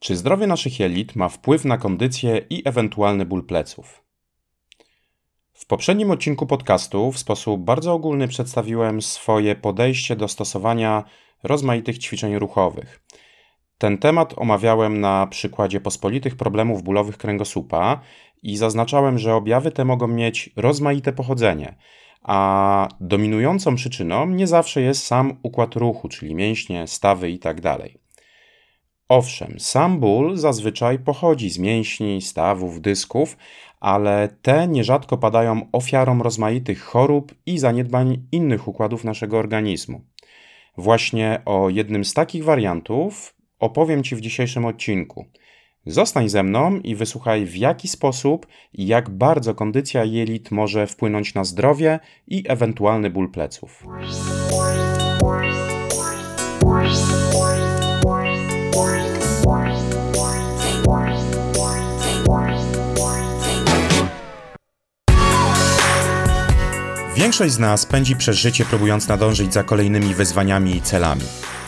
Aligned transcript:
Czy 0.00 0.16
zdrowie 0.16 0.46
naszych 0.46 0.80
jelit 0.80 1.16
ma 1.16 1.28
wpływ 1.28 1.64
na 1.64 1.78
kondycję 1.78 2.40
i 2.50 2.68
ewentualny 2.68 3.26
ból 3.26 3.46
pleców? 3.46 4.04
W 5.52 5.66
poprzednim 5.66 6.10
odcinku 6.10 6.46
podcastu 6.46 7.12
w 7.12 7.18
sposób 7.18 7.60
bardzo 7.60 7.92
ogólny 7.92 8.28
przedstawiłem 8.28 9.02
swoje 9.02 9.54
podejście 9.54 10.16
do 10.16 10.28
stosowania 10.28 11.04
rozmaitych 11.42 11.98
ćwiczeń 11.98 12.38
ruchowych. 12.38 13.02
Ten 13.78 13.98
temat 13.98 14.34
omawiałem 14.36 15.00
na 15.00 15.26
przykładzie 15.26 15.80
pospolitych 15.80 16.36
problemów 16.36 16.82
bólowych 16.82 17.18
kręgosłupa 17.18 18.00
i 18.42 18.56
zaznaczałem, 18.56 19.18
że 19.18 19.34
objawy 19.34 19.70
te 19.70 19.84
mogą 19.84 20.08
mieć 20.08 20.50
rozmaite 20.56 21.12
pochodzenie, 21.12 21.74
a 22.22 22.88
dominującą 23.00 23.74
przyczyną 23.74 24.26
nie 24.26 24.46
zawsze 24.46 24.82
jest 24.82 25.06
sam 25.06 25.38
układ 25.42 25.76
ruchu, 25.76 26.08
czyli 26.08 26.34
mięśnie, 26.34 26.86
stawy 26.86 27.30
itd. 27.30 27.78
Owszem, 29.10 29.54
sam 29.58 30.00
ból 30.00 30.36
zazwyczaj 30.36 30.98
pochodzi 30.98 31.50
z 31.50 31.58
mięśni, 31.58 32.22
stawów, 32.22 32.80
dysków, 32.80 33.36
ale 33.80 34.28
te 34.42 34.68
nierzadko 34.68 35.18
padają 35.18 35.68
ofiarą 35.72 36.22
rozmaitych 36.22 36.82
chorób 36.82 37.34
i 37.46 37.58
zaniedbań 37.58 38.22
innych 38.32 38.68
układów 38.68 39.04
naszego 39.04 39.38
organizmu. 39.38 40.00
Właśnie 40.76 41.42
o 41.44 41.70
jednym 41.70 42.04
z 42.04 42.14
takich 42.14 42.44
wariantów 42.44 43.34
opowiem 43.58 44.02
Ci 44.02 44.16
w 44.16 44.20
dzisiejszym 44.20 44.64
odcinku. 44.64 45.24
Zostań 45.86 46.28
ze 46.28 46.42
mną 46.42 46.80
i 46.80 46.94
wysłuchaj, 46.94 47.46
w 47.46 47.56
jaki 47.56 47.88
sposób 47.88 48.46
i 48.72 48.86
jak 48.86 49.10
bardzo 49.10 49.54
kondycja 49.54 50.04
jelit 50.04 50.50
może 50.50 50.86
wpłynąć 50.86 51.34
na 51.34 51.44
zdrowie 51.44 51.98
i 52.26 52.44
ewentualny 52.48 53.10
ból 53.10 53.30
pleców. 53.30 53.84
Większość 67.20 67.52
z 67.52 67.58
nas 67.58 67.86
pędzi 67.86 68.16
przez 68.16 68.36
życie 68.36 68.64
próbując 68.64 69.08
nadążyć 69.08 69.52
za 69.54 69.64
kolejnymi 69.64 70.14
wyzwaniami 70.14 70.76
i 70.76 70.82
celami. 70.82 71.22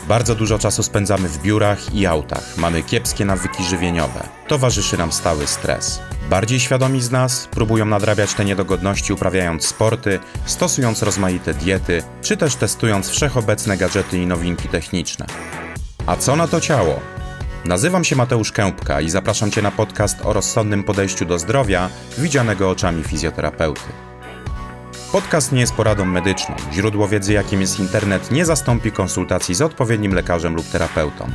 Bardzo 0.07 0.35
dużo 0.35 0.59
czasu 0.59 0.83
spędzamy 0.83 1.29
w 1.29 1.41
biurach 1.41 1.95
i 1.95 2.05
autach, 2.05 2.57
mamy 2.57 2.83
kiepskie 2.83 3.25
nawyki 3.25 3.63
żywieniowe, 3.63 4.27
towarzyszy 4.47 4.97
nam 4.97 5.11
stały 5.11 5.47
stres. 5.47 5.99
Bardziej 6.29 6.59
świadomi 6.59 7.01
z 7.01 7.11
nas 7.11 7.47
próbują 7.51 7.85
nadrabiać 7.85 8.33
te 8.33 8.45
niedogodności 8.45 9.13
uprawiając 9.13 9.65
sporty, 9.65 10.19
stosując 10.45 11.03
rozmaite 11.03 11.53
diety, 11.53 12.03
czy 12.21 12.37
też 12.37 12.55
testując 12.55 13.09
wszechobecne 13.09 13.77
gadżety 13.77 14.17
i 14.17 14.27
nowinki 14.27 14.67
techniczne. 14.67 15.25
A 16.05 16.15
co 16.15 16.35
na 16.35 16.47
to 16.47 16.61
ciało? 16.61 16.99
Nazywam 17.65 18.03
się 18.03 18.15
Mateusz 18.15 18.51
Kępka 18.51 19.01
i 19.01 19.09
zapraszam 19.09 19.51
Cię 19.51 19.61
na 19.61 19.71
podcast 19.71 20.17
o 20.23 20.33
rozsądnym 20.33 20.83
podejściu 20.83 21.25
do 21.25 21.39
zdrowia, 21.39 21.89
widzianego 22.17 22.69
oczami 22.69 23.03
fizjoterapeuty. 23.03 24.12
Podcast 25.13 25.51
nie 25.51 25.59
jest 25.59 25.73
poradą 25.73 26.05
medyczną. 26.05 26.55
Źródło 26.71 27.07
wiedzy, 27.07 27.33
jakim 27.33 27.61
jest 27.61 27.79
internet, 27.79 28.31
nie 28.31 28.45
zastąpi 28.45 28.91
konsultacji 28.91 29.55
z 29.55 29.61
odpowiednim 29.61 30.13
lekarzem 30.13 30.55
lub 30.55 30.69
terapeutą. 30.69 31.29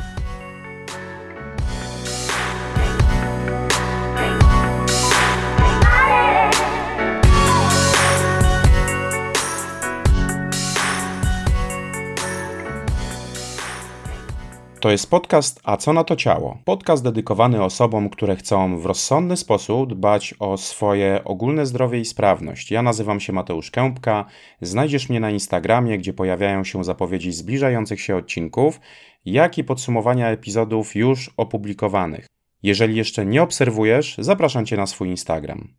To 14.88 14.92
jest 14.92 15.10
podcast 15.10 15.60
A 15.64 15.76
co 15.76 15.92
na 15.92 16.04
to 16.04 16.16
ciało? 16.16 16.58
Podcast 16.64 17.04
dedykowany 17.04 17.62
osobom, 17.64 18.10
które 18.10 18.36
chcą 18.36 18.78
w 18.78 18.86
rozsądny 18.86 19.36
sposób 19.36 19.94
dbać 19.94 20.34
o 20.38 20.56
swoje 20.56 21.24
ogólne 21.24 21.66
zdrowie 21.66 22.00
i 22.00 22.04
sprawność. 22.04 22.70
Ja 22.70 22.82
nazywam 22.82 23.20
się 23.20 23.32
Mateusz 23.32 23.70
Kępka. 23.70 24.24
Znajdziesz 24.60 25.08
mnie 25.08 25.20
na 25.20 25.30
Instagramie, 25.30 25.98
gdzie 25.98 26.12
pojawiają 26.12 26.64
się 26.64 26.84
zapowiedzi 26.84 27.32
zbliżających 27.32 28.00
się 28.00 28.16
odcinków, 28.16 28.80
jak 29.24 29.58
i 29.58 29.64
podsumowania 29.64 30.28
epizodów 30.28 30.96
już 30.96 31.30
opublikowanych. 31.36 32.26
Jeżeli 32.62 32.96
jeszcze 32.96 33.26
nie 33.26 33.42
obserwujesz, 33.42 34.16
zapraszam 34.18 34.66
Cię 34.66 34.76
na 34.76 34.86
swój 34.86 35.08
Instagram. 35.08 35.74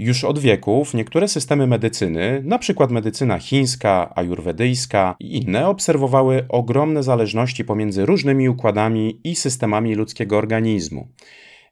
Już 0.00 0.24
od 0.24 0.38
wieków 0.38 0.94
niektóre 0.94 1.28
systemy 1.28 1.66
medycyny, 1.66 2.42
np. 2.44 2.86
medycyna 2.90 3.38
chińska, 3.38 4.12
ajurwedyjska 4.14 5.16
i 5.20 5.36
inne, 5.36 5.68
obserwowały 5.68 6.44
ogromne 6.48 7.02
zależności 7.02 7.64
pomiędzy 7.64 8.06
różnymi 8.06 8.48
układami 8.48 9.20
i 9.24 9.34
systemami 9.34 9.94
ludzkiego 9.94 10.38
organizmu. 10.38 11.08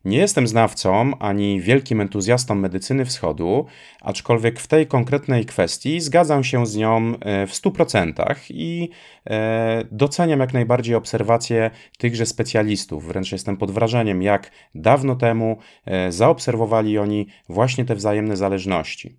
Nie 0.05 0.19
jestem 0.19 0.49
znawcą 0.49 1.19
ani 1.19 1.61
wielkim 1.61 2.01
entuzjastą 2.01 2.55
medycyny 2.55 3.05
wschodu, 3.05 3.67
aczkolwiek 4.01 4.61
w 4.61 4.67
tej 4.67 4.87
konkretnej 4.87 5.45
kwestii 5.45 6.01
zgadzam 6.01 6.45
się 6.45 6.67
z 6.67 6.77
nią 6.77 7.15
e, 7.21 7.47
w 7.47 7.53
100% 7.53 8.37
i 8.51 8.91
e, 9.27 9.85
doceniam 9.93 10.41
jak 10.41 10.53
najbardziej 10.53 10.95
obserwacje 10.95 11.71
tychże 11.99 12.27
specjalistów. 12.27 13.07
Wręcz 13.07 13.33
jestem 13.33 13.57
pod 13.57 13.71
wrażeniem, 13.71 14.23
jak 14.23 14.51
dawno 14.75 15.17
temu 15.17 15.59
e, 15.85 16.13
zaobserwowali 16.13 16.99
oni 16.99 17.27
właśnie 17.49 17.85
te 17.85 17.95
wzajemne 17.95 18.37
zależności. 18.37 19.17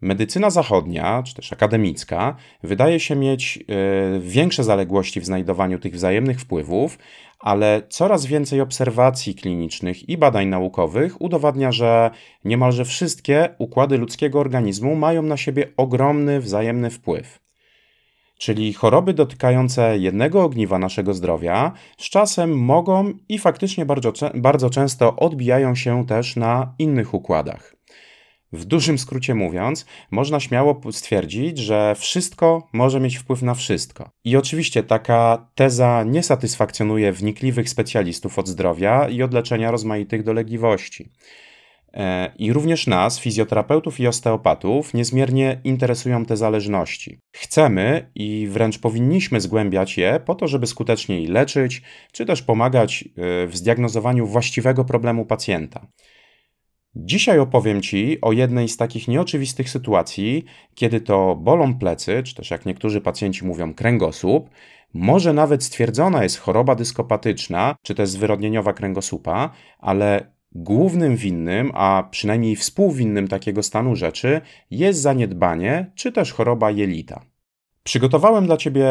Medycyna 0.00 0.50
zachodnia, 0.50 1.22
czy 1.22 1.34
też 1.34 1.52
akademicka, 1.52 2.36
wydaje 2.62 3.00
się 3.00 3.16
mieć 3.16 3.64
większe 4.20 4.64
zaległości 4.64 5.20
w 5.20 5.24
znajdowaniu 5.24 5.78
tych 5.78 5.94
wzajemnych 5.94 6.40
wpływów, 6.40 6.98
ale 7.40 7.82
coraz 7.88 8.26
więcej 8.26 8.60
obserwacji 8.60 9.34
klinicznych 9.34 10.08
i 10.08 10.18
badań 10.18 10.48
naukowych 10.48 11.22
udowadnia, 11.22 11.72
że 11.72 12.10
niemalże 12.44 12.84
wszystkie 12.84 13.48
układy 13.58 13.98
ludzkiego 13.98 14.40
organizmu 14.40 14.96
mają 14.96 15.22
na 15.22 15.36
siebie 15.36 15.72
ogromny 15.76 16.40
wzajemny 16.40 16.90
wpływ. 16.90 17.40
Czyli 18.38 18.72
choroby 18.72 19.14
dotykające 19.14 19.98
jednego 19.98 20.44
ogniwa 20.44 20.78
naszego 20.78 21.14
zdrowia 21.14 21.72
z 21.98 22.10
czasem 22.10 22.58
mogą 22.58 23.12
i 23.28 23.38
faktycznie 23.38 23.86
bardzo, 23.86 24.12
bardzo 24.34 24.70
często 24.70 25.16
odbijają 25.16 25.74
się 25.74 26.06
też 26.06 26.36
na 26.36 26.74
innych 26.78 27.14
układach. 27.14 27.75
W 28.52 28.64
dużym 28.64 28.98
skrócie 28.98 29.34
mówiąc, 29.34 29.86
można 30.10 30.40
śmiało 30.40 30.80
stwierdzić, 30.92 31.58
że 31.58 31.94
wszystko 31.98 32.68
może 32.72 33.00
mieć 33.00 33.16
wpływ 33.16 33.42
na 33.42 33.54
wszystko. 33.54 34.10
I 34.24 34.36
oczywiście 34.36 34.82
taka 34.82 35.48
teza 35.54 36.04
nie 36.04 36.22
satysfakcjonuje 36.22 37.12
wnikliwych 37.12 37.68
specjalistów 37.68 38.38
od 38.38 38.48
zdrowia 38.48 39.08
i 39.08 39.22
od 39.22 39.34
leczenia 39.34 39.70
rozmaitych 39.70 40.22
dolegliwości. 40.22 41.12
E, 41.96 42.32
I 42.38 42.52
również 42.52 42.86
nas, 42.86 43.20
fizjoterapeutów 43.20 44.00
i 44.00 44.06
osteopatów, 44.06 44.94
niezmiernie 44.94 45.60
interesują 45.64 46.24
te 46.24 46.36
zależności. 46.36 47.20
Chcemy 47.32 48.10
i 48.14 48.48
wręcz 48.50 48.78
powinniśmy 48.78 49.40
zgłębiać 49.40 49.98
je 49.98 50.20
po 50.26 50.34
to, 50.34 50.48
żeby 50.48 50.66
skuteczniej 50.66 51.26
leczyć, 51.26 51.82
czy 52.12 52.26
też 52.26 52.42
pomagać 52.42 53.04
e, 53.04 53.46
w 53.46 53.56
zdiagnozowaniu 53.56 54.26
właściwego 54.26 54.84
problemu 54.84 55.26
pacjenta. 55.26 55.86
Dzisiaj 56.98 57.38
opowiem 57.38 57.82
Ci 57.82 58.20
o 58.20 58.32
jednej 58.32 58.68
z 58.68 58.76
takich 58.76 59.08
nieoczywistych 59.08 59.70
sytuacji, 59.70 60.44
kiedy 60.74 61.00
to 61.00 61.36
bolą 61.36 61.78
plecy, 61.78 62.22
czy 62.22 62.34
też 62.34 62.50
jak 62.50 62.66
niektórzy 62.66 63.00
pacjenci 63.00 63.46
mówią 63.46 63.74
kręgosłup, 63.74 64.50
może 64.94 65.32
nawet 65.32 65.64
stwierdzona 65.64 66.22
jest 66.22 66.38
choroba 66.38 66.74
dyskopatyczna, 66.74 67.74
czy 67.82 67.94
też 67.94 68.08
zwyrodnieniowa 68.08 68.72
kręgosłupa, 68.72 69.50
ale 69.78 70.30
głównym 70.52 71.16
winnym, 71.16 71.70
a 71.74 72.08
przynajmniej 72.10 72.56
współwinnym 72.56 73.28
takiego 73.28 73.62
stanu 73.62 73.96
rzeczy 73.96 74.40
jest 74.70 75.00
zaniedbanie, 75.00 75.90
czy 75.94 76.12
też 76.12 76.32
choroba 76.32 76.70
jelita. 76.70 77.35
Przygotowałem 77.86 78.46
dla 78.46 78.56
Ciebie 78.56 78.86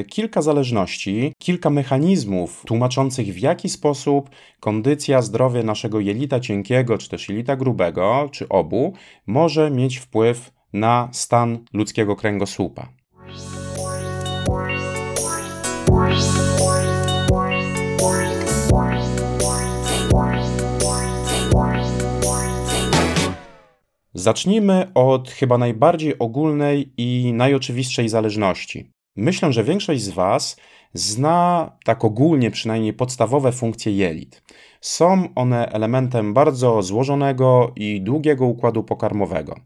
y, 0.00 0.04
kilka 0.04 0.42
zależności, 0.42 1.32
kilka 1.38 1.70
mechanizmów 1.70 2.62
tłumaczących 2.66 3.26
w 3.26 3.38
jaki 3.38 3.68
sposób 3.68 4.30
kondycja, 4.60 5.22
zdrowie 5.22 5.62
naszego 5.62 6.00
jelita 6.00 6.40
cienkiego, 6.40 6.98
czy 6.98 7.08
też 7.08 7.28
jelita 7.28 7.56
grubego, 7.56 8.28
czy 8.32 8.48
obu, 8.48 8.92
może 9.26 9.70
mieć 9.70 9.98
wpływ 9.98 10.52
na 10.72 11.08
stan 11.12 11.58
ludzkiego 11.72 12.16
kręgosłupa. 12.16 12.88
Zacznijmy 24.24 24.92
od 24.94 25.30
chyba 25.30 25.58
najbardziej 25.58 26.18
ogólnej 26.18 26.92
i 26.96 27.32
najoczywistszej 27.34 28.08
zależności. 28.08 28.90
Myślę, 29.16 29.52
że 29.52 29.64
większość 29.64 30.02
z 30.02 30.10
Was 30.10 30.56
zna 30.94 31.70
tak 31.84 32.04
ogólnie 32.04 32.50
przynajmniej 32.50 32.92
podstawowe 32.92 33.52
funkcje 33.52 33.92
jelit. 33.92 34.42
Są 34.80 35.28
one 35.34 35.68
elementem 35.68 36.34
bardzo 36.34 36.82
złożonego 36.82 37.72
i 37.76 38.00
długiego 38.00 38.46
układu 38.46 38.84
pokarmowego. 38.84 39.56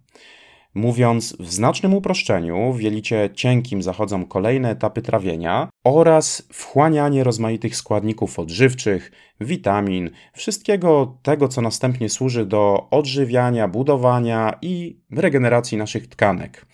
Mówiąc 0.74 1.36
w 1.40 1.52
znacznym 1.52 1.94
uproszczeniu, 1.94 2.72
w 2.72 2.80
jelicie 2.80 3.30
cienkim 3.34 3.82
zachodzą 3.82 4.26
kolejne 4.26 4.70
etapy 4.70 5.02
trawienia 5.02 5.68
oraz 5.84 6.48
wchłanianie 6.52 7.24
rozmaitych 7.24 7.76
składników 7.76 8.38
odżywczych, 8.38 9.12
witamin, 9.40 10.10
wszystkiego 10.32 11.18
tego, 11.22 11.48
co 11.48 11.60
następnie 11.60 12.08
służy 12.08 12.46
do 12.46 12.88
odżywiania, 12.90 13.68
budowania 13.68 14.58
i 14.62 15.00
regeneracji 15.10 15.78
naszych 15.78 16.06
tkanek, 16.06 16.66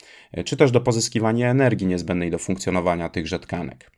czy 0.44 0.56
też 0.56 0.70
do 0.70 0.80
pozyskiwania 0.80 1.50
energii 1.50 1.86
niezbędnej 1.86 2.30
do 2.30 2.38
funkcjonowania 2.38 3.08
tychże 3.08 3.38
tkanek. 3.38 3.90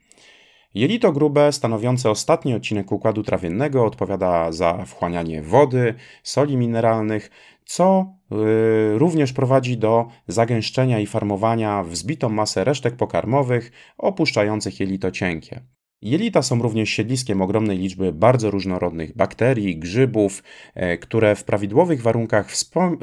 Jelito 0.74 1.12
grube, 1.12 1.52
stanowiące 1.52 2.10
ostatni 2.10 2.54
odcinek 2.54 2.92
układu 2.92 3.22
trawiennego, 3.22 3.84
odpowiada 3.84 4.52
za 4.52 4.84
wchłanianie 4.86 5.42
wody, 5.42 5.94
soli 6.22 6.56
mineralnych, 6.56 7.30
co 7.64 8.15
również 8.94 9.32
prowadzi 9.32 9.78
do 9.78 10.06
zagęszczenia 10.28 11.00
i 11.00 11.06
farmowania 11.06 11.84
w 11.84 11.96
zbitą 11.96 12.28
masę 12.28 12.64
resztek 12.64 12.96
pokarmowych 12.96 13.72
opuszczających 13.98 14.80
jelito 14.80 15.10
cienkie. 15.10 15.60
Jelita 16.02 16.42
są 16.42 16.62
również 16.62 16.90
siedliskiem 16.90 17.42
ogromnej 17.42 17.78
liczby 17.78 18.12
bardzo 18.12 18.50
różnorodnych 18.50 19.16
bakterii, 19.16 19.78
grzybów, 19.78 20.42
yy, 20.76 20.98
które 20.98 21.34
w 21.34 21.44
prawidłowych 21.44 22.02
warunkach 22.02 22.50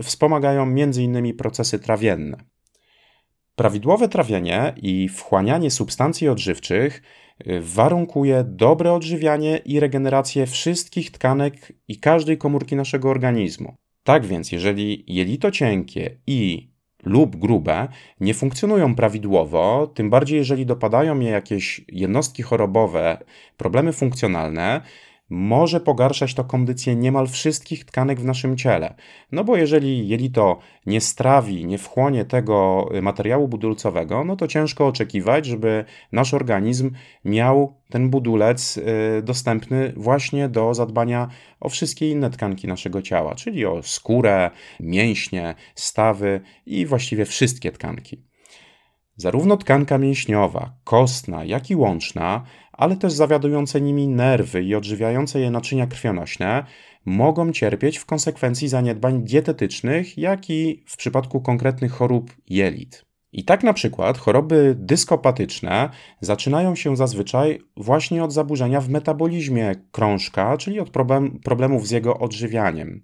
wspomagają 0.04 0.64
m.in. 0.64 1.36
procesy 1.38 1.80
trawienne. 1.80 2.38
Prawidłowe 3.56 4.10
trawienie 4.10 4.74
i 4.82 5.10
wchłanianie 5.10 5.72
substancji 5.72 6.30
odżywczych 6.30 7.02
yy, 7.46 7.62
warunkuje 7.62 8.44
dobre 8.48 8.94
odżywianie 8.94 9.58
i 9.58 9.80
regenerację 9.80 10.46
wszystkich 10.46 11.12
tkanek 11.12 11.74
i 11.88 12.00
każdej 12.00 12.38
komórki 12.38 12.76
naszego 12.76 13.10
organizmu. 13.10 13.76
Tak 14.04 14.26
więc, 14.26 14.52
jeżeli 14.52 15.04
jelito 15.08 15.52
cienkie 15.52 16.18
i 16.28 16.70
lub 17.04 17.36
grube 17.36 17.88
nie 18.20 18.34
funkcjonują 18.34 18.96
prawidłowo, 18.96 19.88
tym 19.88 20.10
bardziej 20.10 20.38
jeżeli 20.38 20.66
dopadają 20.66 21.20
je 21.20 21.30
jakieś 21.30 21.82
jednostki 21.88 22.44
chorobowe, 22.44 23.18
problemy 23.58 23.94
funkcjonalne, 23.94 24.82
może 25.34 25.80
pogarszać 25.80 26.34
to 26.34 26.44
kondycję 26.44 26.96
niemal 26.96 27.28
wszystkich 27.28 27.86
tkanek 27.86 28.20
w 28.20 28.26
naszym 28.26 28.58
ciele. 28.58 28.96
No 29.32 29.44
bo 29.44 29.58
jeżeli 29.58 30.08
jelito 30.08 30.60
nie 30.86 31.02
strawi, 31.02 31.66
nie 31.66 31.78
wchłonie 31.78 32.26
tego 32.26 32.90
materiału 33.02 33.48
budulcowego, 33.48 34.24
no 34.24 34.36
to 34.36 34.48
ciężko 34.48 34.88
oczekiwać, 34.88 35.46
żeby 35.46 35.86
nasz 36.12 36.34
organizm 36.34 36.92
miał 37.26 37.74
ten 37.90 38.10
budulec 38.10 38.78
y, 38.78 39.22
dostępny 39.24 39.94
właśnie 39.98 40.50
do 40.50 40.74
zadbania 40.74 41.28
o 41.60 41.70
wszystkie 41.70 42.12
inne 42.12 42.30
tkanki 42.30 42.68
naszego 42.68 43.02
ciała, 43.02 43.36
czyli 43.36 43.66
o 43.66 43.84
skórę, 43.84 44.52
mięśnie, 44.80 45.56
stawy 45.76 46.42
i 46.66 46.86
właściwie 46.86 47.26
wszystkie 47.26 47.72
tkanki. 47.72 48.33
Zarówno 49.16 49.58
tkanka 49.58 49.98
mięśniowa, 49.98 50.74
kostna, 50.84 51.44
jak 51.44 51.70
i 51.70 51.76
łączna 51.76 52.44
ale 52.74 52.96
też 52.96 53.14
zawiadujące 53.14 53.82
nimi 53.82 54.08
nerwy 54.08 54.64
i 54.64 54.76
odżywiające 54.76 55.40
je 55.40 55.52
naczynia 55.52 55.88
krwionośne 55.88 56.64
mogą 57.06 57.52
cierpieć 57.52 57.98
w 57.98 58.06
konsekwencji 58.06 58.68
zaniedbań 58.68 59.24
dietetycznych, 59.24 60.18
jak 60.18 60.50
i 60.50 60.84
w 60.88 60.98
przypadku 60.98 61.42
konkretnych 61.42 61.92
chorób 61.92 62.32
jelit. 62.50 63.06
I 63.32 63.46
tak 63.46 63.64
na 63.64 63.74
przykład 63.74 64.18
choroby 64.18 64.76
dyskopatyczne 64.80 65.90
zaczynają 66.22 66.76
się 66.76 66.98
zazwyczaj 66.98 67.60
właśnie 67.78 68.24
od 68.24 68.34
zaburzenia 68.34 68.82
w 68.82 68.90
metabolizmie 68.90 69.76
krążka, 69.92 70.58
czyli 70.58 70.80
od 70.80 70.90
problem, 70.90 71.40
problemów 71.40 71.88
z 71.88 71.92
jego 71.92 72.20
odżywianiem. 72.20 73.04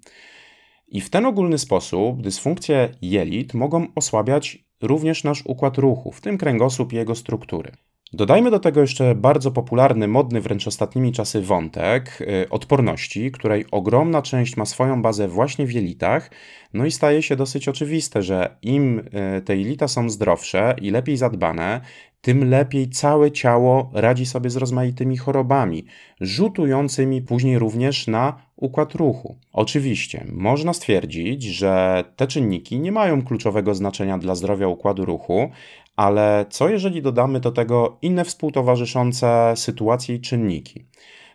I 0.87 1.01
w 1.01 1.09
ten 1.09 1.25
ogólny 1.25 1.57
sposób 1.57 2.21
dysfunkcje 2.21 2.89
jelit 3.01 3.53
mogą 3.53 3.87
osłabiać 3.95 4.68
również 4.81 5.23
nasz 5.23 5.45
układ 5.45 5.77
ruchu, 5.77 6.11
w 6.11 6.21
tym 6.21 6.37
kręgosłup 6.37 6.93
i 6.93 6.95
jego 6.95 7.15
struktury. 7.15 7.71
Dodajmy 8.13 8.51
do 8.51 8.59
tego 8.59 8.81
jeszcze 8.81 9.15
bardzo 9.15 9.51
popularny, 9.51 10.07
modny 10.07 10.41
wręcz 10.41 10.67
ostatnimi 10.67 11.11
czasy 11.11 11.41
wątek 11.41 12.21
y, 12.21 12.49
odporności, 12.49 13.31
której 13.31 13.65
ogromna 13.71 14.21
część 14.21 14.57
ma 14.57 14.65
swoją 14.65 15.01
bazę 15.01 15.27
właśnie 15.27 15.65
w 15.65 15.71
jelitach, 15.71 16.31
no 16.73 16.85
i 16.85 16.91
staje 16.91 17.21
się 17.21 17.35
dosyć 17.35 17.67
oczywiste, 17.67 18.21
że 18.21 18.57
im 18.61 18.99
y, 18.99 19.41
te 19.41 19.57
jelita 19.57 19.87
są 19.87 20.09
zdrowsze 20.09 20.75
i 20.81 20.91
lepiej 20.91 21.17
zadbane, 21.17 21.81
tym 22.21 22.49
lepiej 22.49 22.89
całe 22.89 23.31
ciało 23.31 23.91
radzi 23.93 24.25
sobie 24.25 24.49
z 24.49 24.55
rozmaitymi 24.57 25.17
chorobami, 25.17 25.85
rzutującymi 26.21 27.21
później 27.21 27.59
również 27.59 28.07
na 28.07 28.41
układ 28.55 28.93
ruchu. 28.93 29.37
Oczywiście, 29.53 30.25
można 30.31 30.73
stwierdzić, 30.73 31.43
że 31.43 32.03
te 32.15 32.27
czynniki 32.27 32.79
nie 32.79 32.91
mają 32.91 33.21
kluczowego 33.21 33.75
znaczenia 33.75 34.17
dla 34.17 34.35
zdrowia 34.35 34.67
układu 34.67 35.05
ruchu, 35.05 35.51
ale 35.95 36.45
co 36.49 36.69
jeżeli 36.69 37.01
dodamy 37.01 37.39
do 37.39 37.51
tego 37.51 37.97
inne 38.01 38.25
współtowarzyszące 38.25 39.53
sytuacje 39.55 40.15
i 40.15 40.21
czynniki? 40.21 40.85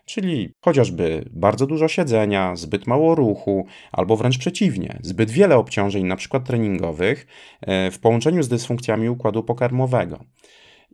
Czyli 0.06 0.52
chociażby 0.60 1.24
bardzo 1.30 1.66
dużo 1.66 1.88
siedzenia, 1.88 2.56
zbyt 2.56 2.86
mało 2.86 3.14
ruchu, 3.14 3.66
albo 3.92 4.16
wręcz 4.16 4.38
przeciwnie, 4.38 4.98
zbyt 5.02 5.30
wiele 5.30 5.56
obciążeń, 5.56 6.04
np. 6.04 6.40
treningowych, 6.40 7.26
e, 7.60 7.90
w 7.90 7.98
połączeniu 7.98 8.42
z 8.42 8.48
dysfunkcjami 8.48 9.08
układu 9.08 9.42
pokarmowego. 9.42 10.24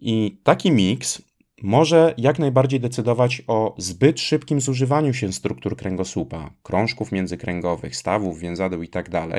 I 0.00 0.40
taki 0.42 0.72
miks 0.72 1.22
może 1.62 2.14
jak 2.18 2.38
najbardziej 2.38 2.80
decydować 2.80 3.42
o 3.46 3.74
zbyt 3.78 4.20
szybkim 4.20 4.60
zużywaniu 4.60 5.14
się 5.14 5.32
struktur 5.32 5.76
kręgosłupa, 5.76 6.50
krążków 6.62 7.12
międzykręgowych, 7.12 7.96
stawów, 7.96 8.38
więzadeł 8.38 8.82
itd., 8.82 9.10
tak 9.10 9.30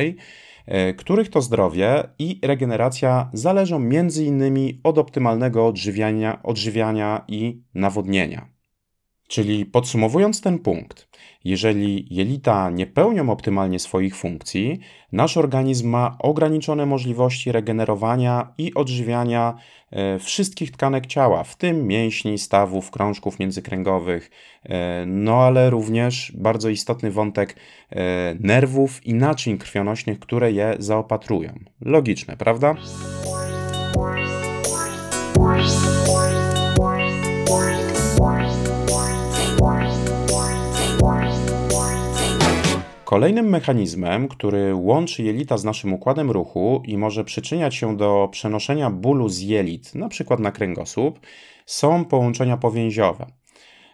E, 0.65 0.93
których 0.93 1.29
to 1.29 1.41
zdrowie 1.41 2.03
i 2.19 2.39
regeneracja 2.43 3.29
zależą 3.33 3.79
innymi 4.17 4.81
od 4.83 4.97
optymalnego 4.97 5.67
odżywiania, 5.67 6.43
odżywiania 6.43 7.25
i 7.27 7.63
nawodnienia. 7.73 8.49
Czyli 9.31 9.65
podsumowując 9.65 10.41
ten 10.41 10.59
punkt, 10.59 11.07
jeżeli 11.43 12.07
jelita 12.15 12.69
nie 12.69 12.87
pełnią 12.87 13.29
optymalnie 13.29 13.79
swoich 13.79 14.15
funkcji, 14.15 14.79
nasz 15.11 15.37
organizm 15.37 15.89
ma 15.89 16.15
ograniczone 16.19 16.85
możliwości 16.85 17.51
regenerowania 17.51 18.53
i 18.57 18.73
odżywiania 18.73 19.53
e, 19.91 20.19
wszystkich 20.19 20.71
tkanek 20.71 21.05
ciała, 21.05 21.43
w 21.43 21.55
tym 21.55 21.87
mięśni, 21.87 22.37
stawów, 22.37 22.91
krążków 22.91 23.39
międzykręgowych, 23.39 24.31
e, 24.63 25.05
no 25.07 25.41
ale 25.41 25.69
również 25.69 26.31
bardzo 26.35 26.69
istotny 26.69 27.11
wątek 27.11 27.55
e, 27.89 28.35
nerwów 28.39 29.05
i 29.05 29.13
naczyń 29.13 29.57
krwionośnych, 29.57 30.19
które 30.19 30.51
je 30.51 30.75
zaopatrują. 30.79 31.53
Logiczne, 31.81 32.37
prawda? 32.37 32.75
Kolejnym 43.11 43.49
mechanizmem, 43.49 44.27
który 44.27 44.75
łączy 44.75 45.23
jelita 45.23 45.57
z 45.57 45.63
naszym 45.63 45.93
układem 45.93 46.31
ruchu 46.31 46.81
i 46.85 46.97
może 46.97 47.23
przyczyniać 47.23 47.75
się 47.75 47.97
do 47.97 48.29
przenoszenia 48.31 48.89
bólu 48.89 49.29
z 49.29 49.39
jelit, 49.39 49.91
np. 49.95 50.35
na 50.39 50.51
kręgosłup, 50.51 51.19
są 51.65 52.05
połączenia 52.05 52.57
powięziowe. 52.57 53.25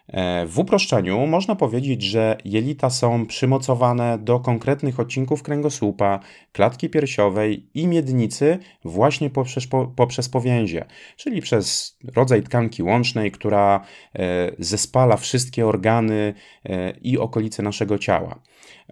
E, 0.07 0.45
w 0.45 0.59
uproszczeniu 0.59 1.27
można 1.27 1.55
powiedzieć, 1.55 2.03
że 2.03 2.37
jelita 2.45 2.89
są 2.89 3.25
przymocowane 3.25 4.17
do 4.17 4.39
konkretnych 4.39 4.99
odcinków 4.99 5.43
kręgosłupa, 5.43 6.19
klatki 6.51 6.89
piersiowej 6.89 7.69
i 7.73 7.87
miednicy 7.87 8.59
właśnie 8.85 9.29
poprzez, 9.29 9.67
po, 9.67 9.87
poprzez 9.87 10.29
powięzie, 10.29 10.85
czyli 11.15 11.41
przez 11.41 11.97
rodzaj 12.15 12.43
tkanki 12.43 12.83
łącznej, 12.83 13.31
która 13.31 13.81
e, 14.15 14.51
zespala 14.59 15.17
wszystkie 15.17 15.67
organy 15.67 16.33
e, 16.65 16.91
i 16.91 17.17
okolice 17.17 17.63
naszego 17.63 17.97
ciała. 17.97 18.39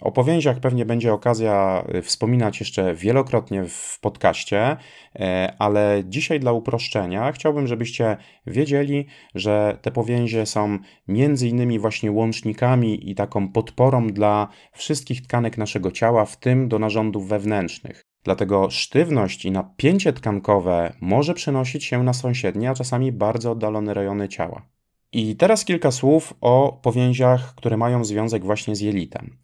O 0.01 0.11
powięziach 0.11 0.59
pewnie 0.59 0.85
będzie 0.85 1.13
okazja 1.13 1.85
y, 1.95 2.01
wspominać 2.01 2.59
jeszcze 2.59 2.95
wielokrotnie 2.95 3.65
w 3.65 3.99
podcaście, 4.01 4.77
e, 5.15 5.53
ale 5.59 6.03
dzisiaj 6.05 6.39
dla 6.39 6.51
uproszczenia 6.51 7.31
chciałbym, 7.31 7.67
żebyście 7.67 8.17
wiedzieli, 8.47 9.05
że 9.35 9.77
te 9.81 9.91
powięzie 9.91 10.45
są 10.45 10.79
między 11.07 11.47
innymi 11.47 11.79
właśnie 11.79 12.11
łącznikami 12.11 13.09
i 13.09 13.15
taką 13.15 13.51
podporą 13.51 14.07
dla 14.07 14.47
wszystkich 14.71 15.21
tkanek 15.21 15.57
naszego 15.57 15.91
ciała, 15.91 16.25
w 16.25 16.37
tym 16.37 16.67
do 16.67 16.79
narządów 16.79 17.27
wewnętrznych. 17.27 18.01
Dlatego 18.23 18.69
sztywność 18.69 19.45
i 19.45 19.51
napięcie 19.51 20.13
tkankowe 20.13 20.93
może 21.01 21.33
przenosić 21.33 21.83
się 21.83 22.03
na 22.03 22.13
sąsiednie, 22.13 22.69
a 22.69 22.73
czasami 22.73 23.11
bardzo 23.11 23.51
oddalone 23.51 23.93
rejony 23.93 24.29
ciała. 24.29 24.65
I 25.11 25.35
teraz 25.35 25.65
kilka 25.65 25.91
słów 25.91 26.33
o 26.41 26.79
powięziach, 26.81 27.55
które 27.55 27.77
mają 27.77 28.03
związek 28.03 28.45
właśnie 28.45 28.75
z 28.75 28.81
jelitem. 28.81 29.37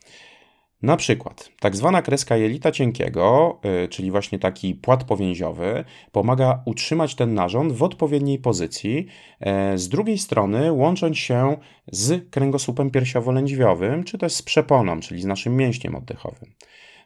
Na 0.81 0.97
przykład, 0.97 1.49
tak 1.59 1.75
zwana 1.75 2.01
kreska 2.01 2.37
jelita 2.37 2.71
cienkiego, 2.71 3.59
yy, 3.63 3.87
czyli 3.87 4.11
właśnie 4.11 4.39
taki 4.39 4.75
płat 4.75 5.03
powięziowy, 5.03 5.83
pomaga 6.11 6.61
utrzymać 6.65 7.15
ten 7.15 7.33
narząd 7.33 7.73
w 7.73 7.83
odpowiedniej 7.83 8.39
pozycji, 8.39 9.07
yy, 9.39 9.77
z 9.77 9.89
drugiej 9.89 10.17
strony 10.17 10.71
łącząc 10.71 11.17
się 11.17 11.57
z 11.91 12.29
kręgosłupem 12.29 12.91
piersiowo-lędźwiowym, 12.91 14.03
czy 14.03 14.17
też 14.17 14.33
z 14.33 14.41
przeponą, 14.41 14.99
czyli 14.99 15.21
z 15.21 15.25
naszym 15.25 15.55
mięśniem 15.55 15.95
oddechowym. 15.95 16.53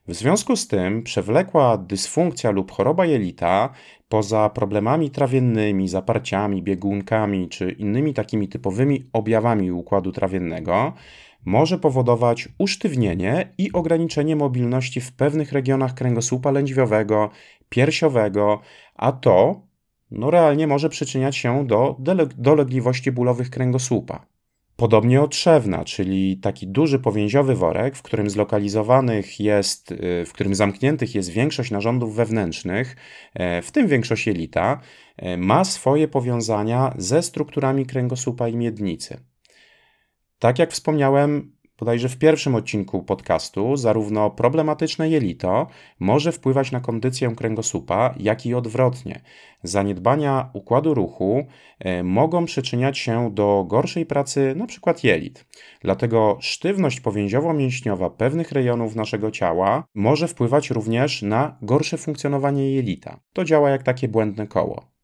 W 0.08 0.13
związku 0.13 0.55
z 0.55 0.67
tym 0.67 1.03
przewlekła 1.03 1.77
dysfunkcja 1.77 2.51
lub 2.51 2.72
choroba 2.72 3.05
jelita, 3.05 3.70
poza 4.10 4.50
problemami 4.50 5.10
trawiennymi, 5.10 5.88
zaparciami, 5.88 6.63
biegunkami 6.63 7.50
czy 7.50 7.72
innymi 7.72 8.13
takimi 8.13 8.48
typowymi 8.48 9.10
objawami 9.13 9.72
układu 9.72 10.12
trawiennego, 10.12 10.94
może 11.45 11.79
powodować 11.79 12.49
usztywnienie 12.57 13.53
i 13.57 13.71
ograniczenie 13.71 14.35
mobilności 14.35 15.01
w 15.01 15.11
pewnych 15.11 15.51
regionach 15.51 15.93
kręgosłupa 15.93 16.51
lędźwiowego, 16.51 17.29
piersiowego, 17.69 18.61
a 18.95 19.11
to 19.11 19.61
no 20.11 20.31
realnie 20.31 20.67
może 20.67 20.89
przyczyniać 20.89 21.37
się 21.37 21.67
do 21.67 21.97
dolegliwości 22.37 23.11
bólowych 23.11 23.49
kręgosłupa. 23.49 24.25
Podobnie 24.75 25.21
otrzewna, 25.21 25.85
czyli 25.85 26.37
taki 26.37 26.67
duży 26.67 26.99
powięziowy 26.99 27.55
worek, 27.55 27.95
w 27.95 28.01
którym 28.01 28.29
zlokalizowanych 28.29 29.39
jest, 29.39 29.93
w 30.25 30.29
którym 30.33 30.55
zamkniętych 30.55 31.15
jest 31.15 31.29
większość 31.29 31.71
narządów 31.71 32.15
wewnętrznych, 32.15 32.95
w 33.63 33.71
tym 33.71 33.87
większość 33.87 34.27
jelita, 34.27 34.79
ma 35.37 35.63
swoje 35.63 36.07
powiązania 36.07 36.93
ze 36.97 37.23
strukturami 37.23 37.85
kręgosłupa 37.85 38.47
i 38.47 38.55
miednicy. 38.55 39.17
Tak 40.39 40.60
jak 40.60 40.72
wspomniałem, 40.72 41.56
bodajże 41.80 42.10
w 42.10 42.18
pierwszym 42.18 42.56
odcinku 42.56 43.04
podcastu, 43.04 43.77
zarówno 43.77 44.30
problematyczne 44.30 45.10
jelito 45.10 45.68
może 46.00 46.32
wpływać 46.32 46.72
na 46.72 46.80
kondycję 46.80 47.36
kręgosłupa, 47.36 48.15
jak 48.20 48.46
i 48.46 48.54
odwrotnie. 48.54 49.22
Zaniedbania 49.63 50.50
układu 50.54 50.94
ruchu 50.94 51.46
e, 51.80 52.04
mogą 52.04 52.46
przyczyniać 52.46 52.98
się 52.98 53.32
do 53.34 53.65
gorszej 53.68 54.06
pracy 54.06 54.54
np. 54.56 54.94
jelit. 55.04 55.46
Dlatego 55.82 56.38
sztywność 56.42 57.01
powięziowo-mięśniowa 57.01 58.10
pewnych 58.10 58.51
rejonów 58.51 58.96
naszego 58.96 59.32
ciała 59.32 59.84
może 59.96 60.27
wpływać 60.27 60.70
również 60.70 61.22
na 61.22 61.58
gorsze 61.62 61.98
funkcjonowanie 61.98 62.72
jelita. 62.72 63.20
To 63.34 63.44
działa 63.44 63.70
jak 63.70 63.84
takie 63.84 64.08
błędne 64.08 64.48
koło. 64.48 64.94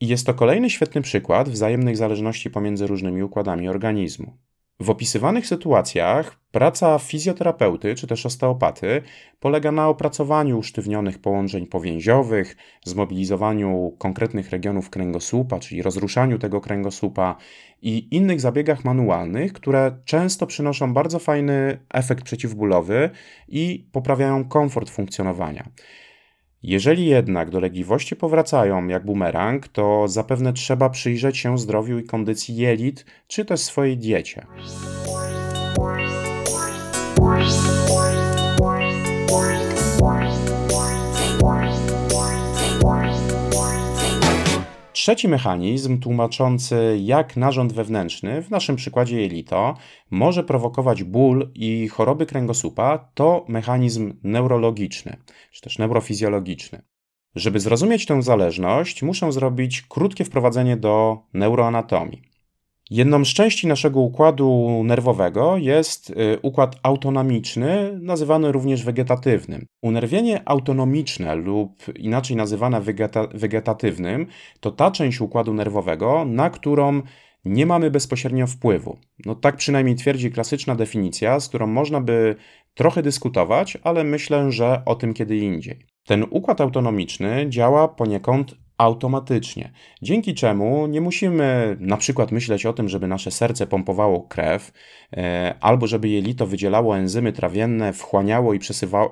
I 0.00 0.08
jest 0.08 0.26
to 0.26 0.34
kolejny 0.34 0.70
świetny 0.70 1.02
przykład 1.02 1.48
wzajemnej 1.48 1.96
zależności 1.96 2.50
pomiędzy 2.50 2.86
różnymi 2.86 3.22
układami 3.22 3.68
organizmu. 3.68 4.36
W 4.80 4.90
opisywanych 4.90 5.46
sytuacjach 5.46 6.36
praca 6.50 6.98
fizjoterapeuty 6.98 7.94
czy 7.94 8.06
też 8.06 8.26
osteopaty 8.26 9.02
polega 9.40 9.72
na 9.72 9.88
opracowaniu 9.88 10.58
usztywnionych 10.58 11.18
połączeń 11.18 11.66
powięziowych, 11.66 12.56
zmobilizowaniu 12.84 13.96
konkretnych 13.98 14.50
regionów 14.50 14.90
kręgosłupa, 14.90 15.58
czyli 15.58 15.82
rozruszaniu 15.82 16.38
tego 16.38 16.60
kręgosłupa 16.60 17.36
i 17.82 18.16
innych 18.16 18.40
zabiegach 18.40 18.84
manualnych, 18.84 19.52
które 19.52 19.96
często 20.04 20.46
przynoszą 20.46 20.94
bardzo 20.94 21.18
fajny 21.18 21.78
efekt 21.94 22.24
przeciwbólowy 22.24 23.10
i 23.48 23.86
poprawiają 23.92 24.48
komfort 24.48 24.90
funkcjonowania. 24.90 25.68
Jeżeli 26.62 27.06
jednak 27.06 27.50
dolegliwości 27.50 28.16
powracają 28.16 28.88
jak 28.88 29.04
bumerang, 29.04 29.68
to 29.68 30.08
zapewne 30.08 30.52
trzeba 30.52 30.90
przyjrzeć 30.90 31.38
się 31.38 31.58
zdrowiu 31.58 31.98
i 31.98 32.04
kondycji 32.04 32.56
jelit, 32.56 33.04
czy 33.26 33.44
też 33.44 33.60
swojej 33.60 33.96
diecie. 33.98 34.46
Trzeci 45.00 45.28
mechanizm 45.28 46.00
tłumaczący, 46.00 46.98
jak 47.02 47.36
narząd 47.36 47.72
wewnętrzny, 47.72 48.42
w 48.42 48.50
naszym 48.50 48.76
przykładzie 48.76 49.20
jelito, 49.20 49.74
może 50.10 50.44
prowokować 50.44 51.04
ból 51.04 51.50
i 51.54 51.88
choroby 51.88 52.26
kręgosłupa, 52.26 52.98
to 53.14 53.44
mechanizm 53.48 54.14
neurologiczny, 54.22 55.16
czy 55.52 55.60
też 55.60 55.78
neurofizjologiczny. 55.78 56.82
Żeby 57.34 57.60
zrozumieć 57.60 58.06
tę 58.06 58.22
zależność, 58.22 59.02
muszę 59.02 59.32
zrobić 59.32 59.82
krótkie 59.82 60.24
wprowadzenie 60.24 60.76
do 60.76 61.18
neuroanatomii. 61.34 62.29
Jedną 62.90 63.24
z 63.24 63.28
części 63.28 63.66
naszego 63.66 64.00
układu 64.00 64.82
nerwowego 64.84 65.56
jest 65.56 66.10
y, 66.10 66.14
układ 66.42 66.76
autonomiczny, 66.82 67.98
nazywany 68.02 68.52
również 68.52 68.84
wegetatywnym. 68.84 69.66
Unerwienie 69.82 70.42
autonomiczne 70.44 71.34
lub 71.34 71.82
inaczej 71.96 72.36
nazywane 72.36 72.80
wegeta 72.80 73.26
wegetatywnym 73.34 74.26
to 74.60 74.70
ta 74.70 74.90
część 74.90 75.20
układu 75.20 75.54
nerwowego, 75.54 76.24
na 76.24 76.50
którą 76.50 77.02
nie 77.44 77.66
mamy 77.66 77.90
bezpośrednio 77.90 78.46
wpływu. 78.46 78.98
No 79.26 79.34
tak 79.34 79.56
przynajmniej 79.56 79.96
twierdzi 79.96 80.30
klasyczna 80.30 80.74
definicja, 80.74 81.40
z 81.40 81.48
którą 81.48 81.66
można 81.66 82.00
by 82.00 82.36
trochę 82.74 83.02
dyskutować, 83.02 83.78
ale 83.82 84.04
myślę, 84.04 84.52
że 84.52 84.82
o 84.86 84.94
tym 84.94 85.14
kiedy 85.14 85.36
indziej. 85.36 85.86
Ten 86.06 86.24
układ 86.30 86.60
autonomiczny 86.60 87.46
działa 87.48 87.88
poniekąd 87.88 88.54
automatycznie, 88.80 89.72
dzięki 90.02 90.34
czemu 90.34 90.86
nie 90.86 91.00
musimy 91.00 91.76
na 91.80 91.96
przykład 91.96 92.32
myśleć 92.32 92.66
o 92.66 92.72
tym, 92.72 92.88
żeby 92.88 93.06
nasze 93.06 93.30
serce 93.30 93.66
pompowało 93.66 94.22
krew, 94.22 94.72
e, 95.12 95.54
albo 95.60 95.86
żeby 95.86 96.08
jelito 96.08 96.46
wydzielało 96.46 96.98
enzymy 96.98 97.32
trawienne, 97.32 97.92
wchłaniało 97.92 98.54
i 98.54 98.58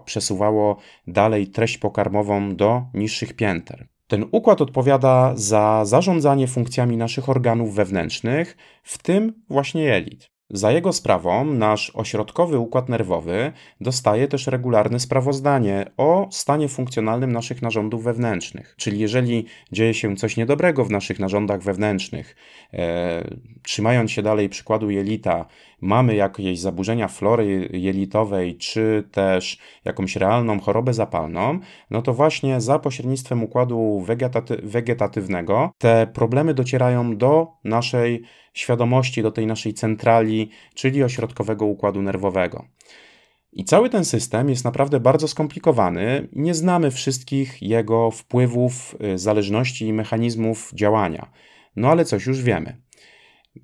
przesuwało 0.05 0.77
dalej 1.07 1.47
treść 1.47 1.79
pokarmową 1.79 2.57
do 2.57 2.83
niższych 2.95 3.33
pięter. 3.37 3.89
Ten 4.07 4.25
układ 4.33 4.61
odpowiada 4.61 5.33
za 5.37 5.85
zarządzanie 5.85 6.47
funkcjami 6.47 6.97
naszych 6.97 7.29
organów 7.29 7.75
wewnętrznych, 7.75 8.57
w 8.83 8.99
tym 8.99 9.43
właśnie 9.49 9.83
jelit. 9.83 10.38
Za 10.51 10.73
jego 10.73 10.93
sprawą 10.93 11.45
nasz 11.45 11.91
ośrodkowy 11.95 12.59
układ 12.59 12.89
nerwowy 12.89 13.53
dostaje 13.81 14.29
też 14.29 14.47
regularne 14.47 15.01
sprawozdanie 15.01 15.91
o 15.97 16.29
stanie 16.31 16.69
funkcjonalnym 16.69 17.33
naszych 17.33 17.63
narządów 17.63 18.05
wewnętrznych. 18.05 18.75
Czyli 18.77 18.99
jeżeli 18.99 19.47
dzieje 19.73 19.95
się 19.95 20.17
coś 20.17 20.37
niedobrego 20.37 20.85
w 20.85 20.91
naszych 20.91 21.19
narządach 21.19 21.63
wewnętrznych, 21.63 22.37
e, 22.73 23.25
trzymając 23.63 24.11
się 24.11 24.23
dalej 24.23 24.49
przykładu 24.49 24.91
jelita, 24.91 25.47
mamy 25.81 26.15
jakieś 26.15 26.61
zaburzenia 26.61 27.09
flory 27.09 27.69
jelitowej, 27.73 28.57
czy 28.57 29.09
też 29.13 29.59
jakąś 29.85 30.17
realną 30.17 30.61
chorobę 30.61 30.95
zapalną, 30.95 31.59
no 31.91 32.03
to 32.03 32.15
właśnie 32.15 32.61
za 32.61 32.79
pośrednictwem 32.79 33.43
układu 33.43 34.01
wegetaty 34.01 34.61
wegetatywnego 34.63 35.71
te 35.79 36.07
problemy 36.07 36.55
docierają 36.55 37.17
do 37.17 37.47
naszej 37.65 38.23
świadomości, 38.53 39.23
do 39.23 39.31
tej 39.31 39.47
naszej 39.47 39.75
centrali, 39.75 40.51
czyli 40.75 41.03
ośrodkowego 41.03 41.67
układu 41.67 42.03
nerwowego. 42.03 42.65
I 43.53 43.65
cały 43.65 43.91
ten 43.91 44.05
system 44.05 44.49
jest 44.49 44.65
naprawdę 44.65 45.01
bardzo 45.01 45.29
skomplikowany 45.29 46.29
nie 46.33 46.55
znamy 46.55 46.91
wszystkich 46.91 47.63
jego 47.63 48.11
wpływów, 48.11 48.97
y, 49.15 49.19
zależności 49.19 49.87
i 49.87 49.93
mechanizmów 49.93 50.71
działania. 50.75 51.31
No 51.77 51.89
ale 51.89 52.05
coś 52.05 52.27
już 52.27 52.43
wiemy. 52.43 52.88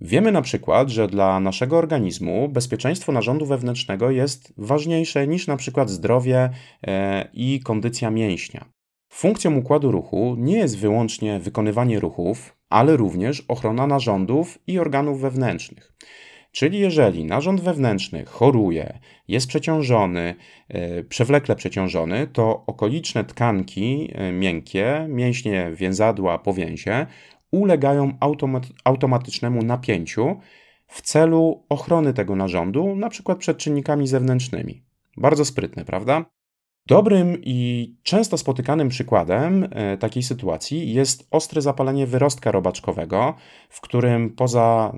Wiemy 0.00 0.32
na 0.32 0.42
przykład, 0.42 0.88
że 0.88 1.08
dla 1.08 1.40
naszego 1.40 1.78
organizmu 1.78 2.48
bezpieczeństwo 2.48 3.12
narządu 3.12 3.46
wewnętrznego 3.46 4.10
jest 4.10 4.54
ważniejsze 4.56 5.26
niż 5.26 5.46
na 5.46 5.56
przykład 5.56 5.90
zdrowie 5.90 6.50
e, 6.86 7.28
i 7.32 7.60
kondycja 7.60 8.10
mięśnia. 8.10 8.64
Funkcją 9.12 9.56
układu 9.56 9.90
ruchu 9.92 10.36
nie 10.38 10.56
jest 10.56 10.78
wyłącznie 10.78 11.38
wykonywanie 11.38 12.00
ruchów, 12.00 12.56
ale 12.70 12.96
również 12.96 13.44
ochrona 13.48 13.86
narządów 13.86 14.58
i 14.66 14.78
organów 14.78 15.20
wewnętrznych. 15.20 15.92
Czyli 16.52 16.78
jeżeli 16.78 17.24
narząd 17.24 17.60
wewnętrzny 17.60 18.24
choruje, 18.24 18.98
jest 19.28 19.46
przeciążony, 19.46 20.34
e, 20.68 21.04
przewlekle 21.04 21.56
przeciążony, 21.56 22.26
to 22.26 22.64
okoliczne 22.66 23.24
tkanki 23.24 24.10
e, 24.14 24.32
miękkie, 24.32 25.06
mięśnie 25.08 25.70
więzadła, 25.74 26.38
powięzie 26.38 27.06
ulegają 27.61 28.16
automat 28.20 28.66
automatycznemu 28.84 29.62
napięciu 29.62 30.40
w 30.87 31.02
celu 31.02 31.64
ochrony 31.68 32.14
tego 32.14 32.37
narządu, 32.37 32.88
np. 32.92 33.37
przed 33.37 33.58
czynnikami 33.58 34.06
zewnętrznymi. 34.06 34.84
Bardzo 35.16 35.44
sprytne, 35.44 35.84
prawda? 35.84 36.25
Dobrym 36.87 37.38
i 37.42 37.90
często 38.02 38.38
spotykanym 38.38 38.88
przykładem 38.88 39.68
e, 39.70 39.99
takiej 39.99 40.23
sytuacji 40.23 40.92
jest 40.92 41.28
ostre 41.30 41.62
zapalenie 41.62 42.06
wyrostka 42.06 42.52
robaczkowego, 42.52 43.34
w 43.68 43.80
którym 43.80 44.30
poza 44.30 44.92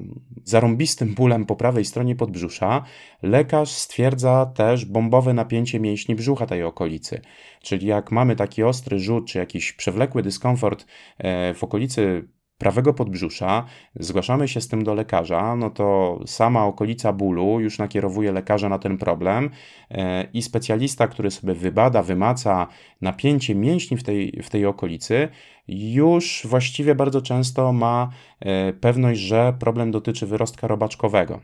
zarąbistym 0.45 1.15
bólem 1.15 1.47
po 1.47 1.57
prawej 1.57 1.85
stronie 1.85 2.17
podbrzusza, 2.17 2.85
lekarz 3.23 3.71
stwierdza 3.71 4.47
też 4.47 4.85
bombowe 4.85 5.35
napięcie 5.35 5.81
mięśni 5.81 6.15
brzucha 6.15 6.47
tej 6.47 6.63
okolicy. 6.63 7.21
Czyli 7.63 7.87
jak 7.87 8.13
mamy 8.13 8.37
taki 8.37 8.63
ostry 8.63 8.99
rzut 8.99 9.27
czy 9.27 9.39
jakiś 9.39 9.73
przewlekły 9.73 10.23
dyskomfort 10.23 10.87
e, 11.19 11.55
w 11.55 11.65
okolicy 11.65 12.29
prawego 12.59 12.95
podbrzusza, 12.95 13.65
zgłaszamy 13.95 14.49
się 14.49 14.61
z 14.61 14.69
tym 14.69 14.85
do 14.85 14.95
lekarza, 14.95 15.57
no 15.57 15.71
to 15.71 16.21
sama 16.27 16.67
okolica 16.67 17.13
bólu 17.13 17.61
już 17.61 17.79
nakierowuje 17.79 18.33
lekarza 18.33 18.69
na 18.69 18.79
ten 18.79 18.99
problem 18.99 19.51
e, 19.91 20.25
i 20.33 20.43
specjalista, 20.43 21.09
który 21.09 21.31
sobie 21.31 21.55
wybada, 21.55 22.03
wymaca 22.03 22.67
napięcie 23.01 23.55
mięśni 23.55 23.97
w 23.97 24.03
tej, 24.03 24.43
w 24.43 24.51
tej 24.51 24.67
okolicy, 24.67 25.29
już 25.69 26.47
właściwie 26.49 26.95
bardzo 26.95 27.23
często 27.23 27.73
ma 27.73 28.11
e, 28.41 28.73
pewność, 28.73 29.21
że 29.21 29.55
problem 29.59 29.91
dotyczy 29.91 30.27
wyrostka 30.27 30.67
robaczkowego. 30.67 31.41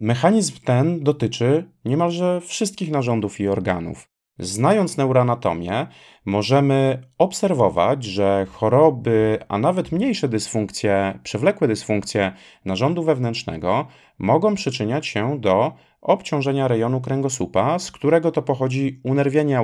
Mechanizm 0.00 0.56
ten 0.64 1.02
dotyczy 1.02 1.70
niemalże 1.84 2.40
wszystkich 2.40 2.90
narządów 2.90 3.40
i 3.40 3.48
organów. 3.48 4.11
Znając 4.38 4.96
neuroanatomię, 4.96 5.86
możemy 6.24 7.02
obserwować, 7.18 8.04
że 8.04 8.46
choroby, 8.50 9.38
a 9.48 9.58
nawet 9.58 9.92
mniejsze 9.92 10.28
dysfunkcje, 10.28 11.18
przewlekłe 11.22 11.68
dysfunkcje 11.68 12.32
narządu 12.64 13.02
wewnętrznego 13.02 13.86
mogą 14.18 14.54
przyczyniać 14.54 15.06
się 15.06 15.40
do 15.40 15.72
obciążenia 16.00 16.68
rejonu 16.68 17.00
kręgosłupa, 17.00 17.78
z 17.78 17.92
którego 17.92 18.30
to 18.30 18.42
pochodzi 18.42 19.00
unerwienie 19.04 19.60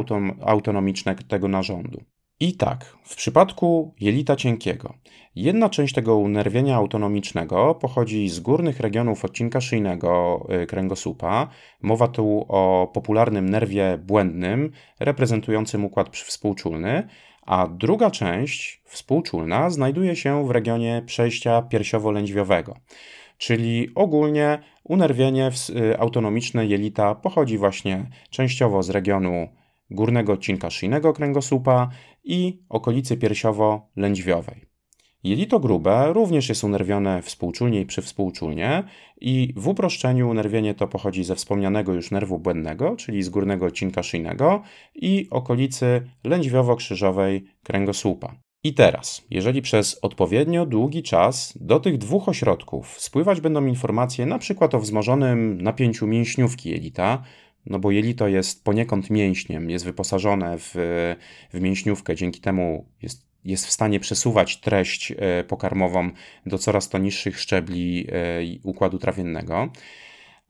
autonomiczne 0.47 1.15
tego 1.15 1.49
narządu. 1.49 2.05
I 2.41 2.57
tak, 2.57 2.97
w 3.05 3.17
przypadku 3.17 3.95
jelita 4.01 4.37
cienkiego, 4.37 4.95
jedna 5.37 5.69
część 5.69 5.95
tego 5.95 6.17
unerwienia 6.17 6.77
autonomicznego 6.77 7.75
pochodzi 7.75 8.29
z 8.29 8.41
górnych 8.41 8.81
regionów 8.81 9.25
odcinka 9.25 9.61
szyjnego 9.61 10.41
y, 10.63 10.67
kręgosłupa. 10.67 11.49
Mowa 11.83 12.09
tu 12.09 12.47
o 12.49 12.91
popularnym 12.95 13.49
nerwie 13.49 13.99
błędnym, 14.07 14.73
reprezentującym 15.01 15.85
układ 15.85 16.17
współczulny, 16.17 17.09
a 17.43 17.67
druga 17.67 18.11
część, 18.11 18.83
współczulna, 18.85 19.71
znajduje 19.71 20.17
się 20.17 20.47
w 20.47 20.51
regionie 20.51 21.03
przejścia 21.07 21.63
piersiowo-lędźwiowego. 21.63 22.75
Czyli 23.39 23.89
ogólnie 23.95 24.59
unerwienie 24.85 25.51
y, 25.71 25.99
autonomiczne 25.99 26.67
jelita 26.67 27.15
pochodzi 27.15 27.59
właśnie 27.59 28.07
częściowo 28.31 28.83
z 28.83 28.91
regionu 28.91 29.49
górnego 29.91 30.33
odcinka 30.33 30.71
szyjnego 30.71 31.13
kręgosłupa 31.13 31.89
i 32.29 32.63
okolicy 32.69 33.17
piersiowo-lędźwiowej. 33.17 34.69
Jelito 35.25 35.61
grube 35.61 36.13
również 36.13 36.49
jest 36.49 36.65
unerwione 36.65 37.23
współczulnie 37.23 37.81
i 37.81 37.87
przywspółczulnie 37.87 38.85
i 39.21 39.53
w 39.57 39.69
uproszczeniu 39.69 40.31
unerwienie 40.31 40.75
to 40.75 40.89
pochodzi 40.89 41.25
ze 41.25 41.35
wspomnianego 41.35 41.95
już 41.95 42.11
nerwu 42.11 42.39
błędnego, 42.39 42.97
czyli 42.97 43.23
z 43.23 43.29
górnego 43.29 43.67
odcinka 43.67 44.03
szyjnego 44.03 44.63
i 44.95 45.27
okolicy 45.31 46.11
lędźwiowo-krzyżowej 46.25 47.41
kręgosłupa. 47.63 48.35
I 48.65 48.75
teraz, 48.75 49.27
jeżeli 49.31 49.63
przez 49.63 49.99
odpowiednio 50.03 50.67
długi 50.67 51.03
czas 51.03 51.59
do 51.61 51.81
tych 51.81 51.99
dwóch 51.99 52.29
ośrodków 52.29 53.01
spływać 53.01 53.41
będą 53.41 53.67
informacje 53.67 54.25
np. 54.25 54.69
o 54.73 54.79
wzmożonym 54.79 55.63
napięciu 55.63 56.07
mięśniówki 56.07 56.71
jelita, 56.71 57.23
no 57.69 57.79
bo 57.79 57.91
jelito 57.91 58.29
jest 58.29 58.65
poniekąd 58.65 59.11
mięśniem, 59.11 59.71
jest 59.71 59.85
wyposażone 59.85 60.59
w, 60.59 60.75
w 61.53 61.61
mięśniówkę, 61.61 62.17
dzięki 62.17 62.41
temu 62.41 62.87
jest, 63.03 63.27
jest 63.45 63.67
w 63.67 63.71
stanie 63.71 64.01
przesuwać 64.01 64.61
treść 64.61 65.13
e, 65.13 65.45
pokarmową 65.45 66.11
do 66.47 66.59
coraz 66.59 66.89
to 66.89 66.99
niższych 66.99 67.41
szczebli 67.41 68.07
e, 68.09 68.15
układu 68.63 68.99
trawiennego. 68.99 69.69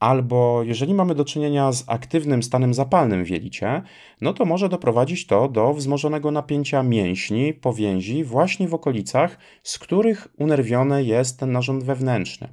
Albo 0.00 0.62
jeżeli 0.62 0.94
mamy 0.94 1.14
do 1.14 1.24
czynienia 1.24 1.72
z 1.72 1.84
aktywnym 1.88 2.42
stanem 2.42 2.74
zapalnym 2.74 3.24
w 3.24 3.30
jelicie, 3.30 3.82
no 4.20 4.32
to 4.32 4.44
może 4.44 4.68
doprowadzić 4.68 5.26
to 5.26 5.48
do 5.48 5.74
wzmożonego 5.74 6.30
napięcia 6.30 6.82
mięśni, 6.82 7.54
powięzi 7.54 8.24
właśnie 8.24 8.68
w 8.68 8.74
okolicach, 8.74 9.38
z 9.62 9.78
których 9.78 10.28
unerwiony 10.36 11.04
jest 11.04 11.40
ten 11.40 11.52
narząd 11.52 11.84
wewnętrzny. 11.84 12.48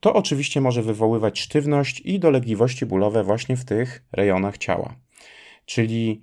To 0.00 0.14
oczywiście 0.14 0.60
może 0.60 0.82
wywoływać 0.82 1.40
sztywność 1.40 2.00
i 2.00 2.18
dolegliwości 2.18 2.86
bólowe 2.86 3.24
właśnie 3.24 3.56
w 3.56 3.64
tych 3.64 4.04
rejonach 4.12 4.58
ciała. 4.58 4.96
Czyli 5.64 6.22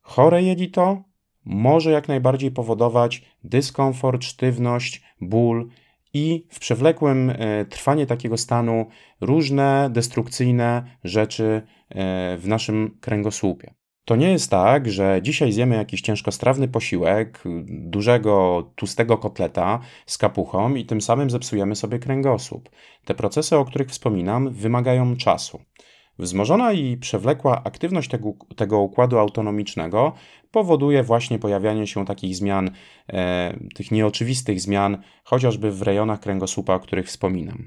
chore 0.00 0.42
jelito 0.42 1.02
może 1.44 1.90
jak 1.90 2.08
najbardziej 2.08 2.50
powodować 2.50 3.22
dyskomfort, 3.44 4.24
sztywność, 4.24 5.02
ból 5.20 5.68
i 6.14 6.46
w 6.50 6.58
przewlekłym 6.58 7.30
e, 7.30 7.64
trwanie 7.64 8.06
takiego 8.06 8.36
stanu 8.38 8.86
różne 9.20 9.88
destrukcyjne 9.92 10.84
rzeczy 11.04 11.62
e, 11.88 12.36
w 12.38 12.48
naszym 12.48 12.98
kręgosłupie. 13.00 13.74
To 14.04 14.16
nie 14.16 14.32
jest 14.32 14.50
tak, 14.50 14.90
że 14.90 15.20
dzisiaj 15.22 15.52
zjemy 15.52 15.76
jakiś 15.76 16.00
ciężkostrawny 16.00 16.68
posiłek, 16.68 17.42
dużego, 17.68 18.62
tłustego 18.76 19.18
kotleta 19.18 19.80
z 20.06 20.18
kapuchą 20.18 20.74
i 20.74 20.84
tym 20.84 21.00
samym 21.00 21.30
zepsujemy 21.30 21.76
sobie 21.76 21.98
kręgosłup. 21.98 22.70
Te 23.04 23.14
procesy, 23.14 23.56
o 23.56 23.64
których 23.64 23.88
wspominam, 23.88 24.50
wymagają 24.50 25.16
czasu. 25.16 25.60
Wzmożona 26.18 26.72
i 26.72 26.96
przewlekła 26.96 27.64
aktywność 27.64 28.10
tego, 28.10 28.32
tego 28.56 28.78
układu 28.78 29.18
autonomicznego 29.18 30.12
powoduje 30.50 31.02
właśnie 31.02 31.38
pojawianie 31.38 31.86
się 31.86 32.04
takich 32.04 32.36
zmian, 32.36 32.70
e, 33.08 33.58
tych 33.74 33.90
nieoczywistych 33.90 34.60
zmian, 34.60 35.02
chociażby 35.24 35.70
w 35.70 35.82
rejonach 35.82 36.20
kręgosłupa, 36.20 36.74
o 36.74 36.80
których 36.80 37.06
wspominam. 37.06 37.64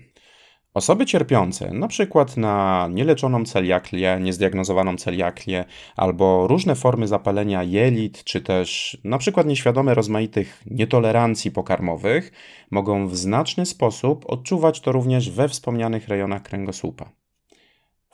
Osoby 0.73 1.05
cierpiące, 1.05 1.73
na 1.73 1.87
przykład 1.87 2.37
na 2.37 2.87
nieleczoną 2.91 3.45
celiaklię, 3.45 4.19
niezdiagnozowaną 4.21 4.97
celiaklię, 4.97 5.65
albo 5.95 6.47
różne 6.47 6.75
formy 6.75 7.07
zapalenia 7.07 7.63
jelit, 7.63 8.23
czy 8.23 8.41
też 8.41 8.97
na 9.03 9.17
przykład 9.17 9.47
nieświadome 9.47 9.93
rozmaitych 9.93 10.63
nietolerancji 10.65 11.51
pokarmowych, 11.51 12.31
mogą 12.71 13.07
w 13.07 13.17
znaczny 13.17 13.65
sposób 13.65 14.25
odczuwać 14.27 14.81
to 14.81 14.91
również 14.91 15.31
we 15.31 15.49
wspomnianych 15.49 16.07
rejonach 16.07 16.43
kręgosłupa. 16.43 17.11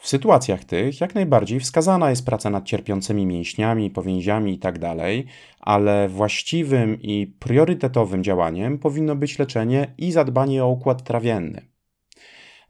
W 0.03 0.07
sytuacjach 0.07 0.63
tych 0.63 1.01
jak 1.01 1.15
najbardziej 1.15 1.59
wskazana 1.59 2.09
jest 2.09 2.25
praca 2.25 2.49
nad 2.49 2.65
cierpiącymi 2.65 3.25
mięśniami, 3.25 3.89
powięziami 3.89 4.51
itd., 4.51 4.79
tak 4.79 5.33
ale 5.59 6.09
właściwym 6.09 7.01
i 7.01 7.27
priorytetowym 7.39 8.23
działaniem 8.23 8.79
powinno 8.79 9.15
być 9.15 9.39
leczenie 9.39 9.93
i 9.97 10.11
zadbanie 10.11 10.63
o 10.63 10.67
układ 10.67 11.03
trawienny. 11.03 11.72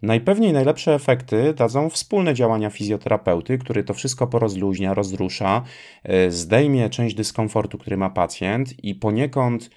Najpewniej 0.04 0.54
najlepsze 0.54 0.94
efekty 0.94 1.54
dadzą 1.54 1.90
wspólne 1.90 2.34
działania 2.34 2.70
fizjoterapeuty, 2.70 3.58
który 3.58 3.84
to 3.84 3.94
wszystko 3.94 4.28
porozluźnia, 4.28 4.94
rozrusza, 4.94 5.64
e, 6.04 6.32
zdejmie 6.32 6.90
część 6.90 7.16
dyskomfortu, 7.16 7.78
który 7.78 7.98
ma 7.98 8.10
pacjent 8.10 8.84
i 8.84 8.96
poniekąd 8.96 9.70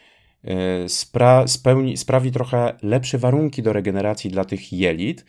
e, 0.45 0.89
spra 0.89 1.47
spełni, 1.47 1.97
sprawi 1.97 2.33
trochę 2.33 2.75
lepsze 2.83 3.19
warunki 3.19 3.63
do 3.63 3.73
regeneracji 3.73 4.31
dla 4.31 4.45
tych 4.45 4.73
jelit, 4.73 5.25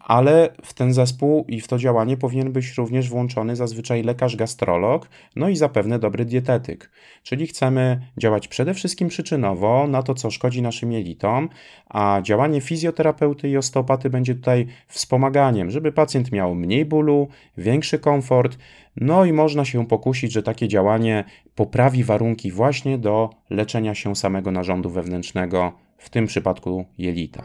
ale 0.00 0.48
w 0.64 0.74
ten 0.74 0.92
zespół 0.92 1.44
i 1.48 1.60
w 1.60 1.68
to 1.68 1.78
działanie 1.78 2.16
powinien 2.16 2.52
być 2.52 2.74
również 2.78 3.08
włączony 3.08 3.56
zazwyczaj 3.56 4.02
lekarz 4.02 4.36
gastrolog, 4.36 5.08
no 5.36 5.48
i 5.48 5.56
zapewne 5.56 5.98
dobry 5.98 6.24
dietetyk. 6.24 6.90
Czyli 7.22 7.46
chcemy 7.46 8.00
działać 8.16 8.48
przede 8.48 8.74
wszystkim 8.74 9.08
przyczynowo 9.08 9.86
na 9.86 10.02
to, 10.02 10.14
co 10.14 10.30
szkodzi 10.30 10.62
naszym 10.62 10.92
jelitom, 10.92 11.48
a 11.88 12.20
działanie 12.22 12.60
fizjoterapeuty 12.60 13.48
i 13.48 13.56
osteopaty 13.56 14.10
będzie 14.10 14.34
tutaj 14.34 14.66
wspomaganiem, 14.86 15.70
żeby 15.70 15.92
pacjent 15.92 16.32
miał 16.32 16.54
mniej 16.54 16.84
bólu, 16.84 17.28
większy 17.56 17.98
komfort, 17.98 18.58
no 18.96 19.24
i 19.24 19.32
można 19.32 19.64
się 19.64 19.86
pokusić, 19.86 20.32
że 20.32 20.42
takie 20.42 20.68
działanie 20.68 21.24
poprawi 21.54 22.04
warunki 22.04 22.52
właśnie 22.52 22.98
do 22.98 23.30
leczenia 23.50 23.94
się 23.94 24.16
samego 24.16 24.50
narządu 24.50 24.90
wewnętrznego, 24.90 25.72
w 25.98 26.10
tym 26.10 26.26
przypadku 26.26 26.84
jelita. 26.98 27.42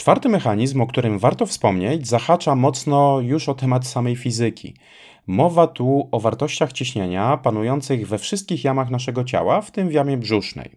Czwarty 0.00 0.28
mechanizm, 0.28 0.80
o 0.80 0.86
którym 0.86 1.18
warto 1.18 1.46
wspomnieć, 1.46 2.08
zahacza 2.08 2.54
mocno 2.54 3.20
już 3.20 3.48
o 3.48 3.54
temat 3.54 3.86
samej 3.86 4.16
fizyki. 4.16 4.74
Mowa 5.26 5.66
tu 5.66 6.08
o 6.12 6.20
wartościach 6.20 6.72
ciśnienia 6.72 7.36
panujących 7.36 8.08
we 8.08 8.18
wszystkich 8.18 8.64
jamach 8.64 8.90
naszego 8.90 9.24
ciała, 9.24 9.60
w 9.60 9.70
tym 9.70 9.88
w 9.88 9.92
jamie 9.92 10.16
brzusznej. 10.16 10.76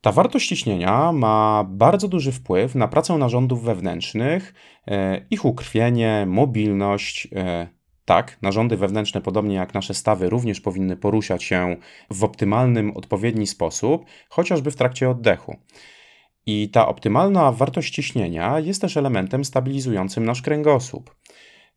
Ta 0.00 0.12
wartość 0.12 0.48
ciśnienia 0.48 1.12
ma 1.12 1.64
bardzo 1.68 2.08
duży 2.08 2.32
wpływ 2.32 2.74
na 2.74 2.88
pracę 2.88 3.18
narządów 3.18 3.64
wewnętrznych, 3.64 4.54
e, 4.86 5.26
ich 5.30 5.44
ukrwienie, 5.44 6.24
mobilność, 6.28 7.28
e, 7.36 7.68
tak, 8.04 8.38
narządy 8.42 8.76
wewnętrzne, 8.76 9.20
podobnie 9.20 9.54
jak 9.54 9.74
nasze 9.74 9.94
stawy, 9.94 10.30
również 10.30 10.60
powinny 10.60 10.96
poruszać 10.96 11.44
się 11.44 11.76
w 12.10 12.24
optymalnym, 12.24 12.96
odpowiedni 12.96 13.46
sposób, 13.46 14.04
chociażby 14.28 14.70
w 14.70 14.76
trakcie 14.76 15.10
oddechu. 15.10 15.56
I 16.52 16.68
ta 16.68 16.88
optymalna 16.88 17.52
wartość 17.52 17.94
ciśnienia 17.94 18.58
jest 18.58 18.80
też 18.80 18.96
elementem 18.96 19.44
stabilizującym 19.44 20.24
nasz 20.24 20.42
kręgosłup. 20.42 21.14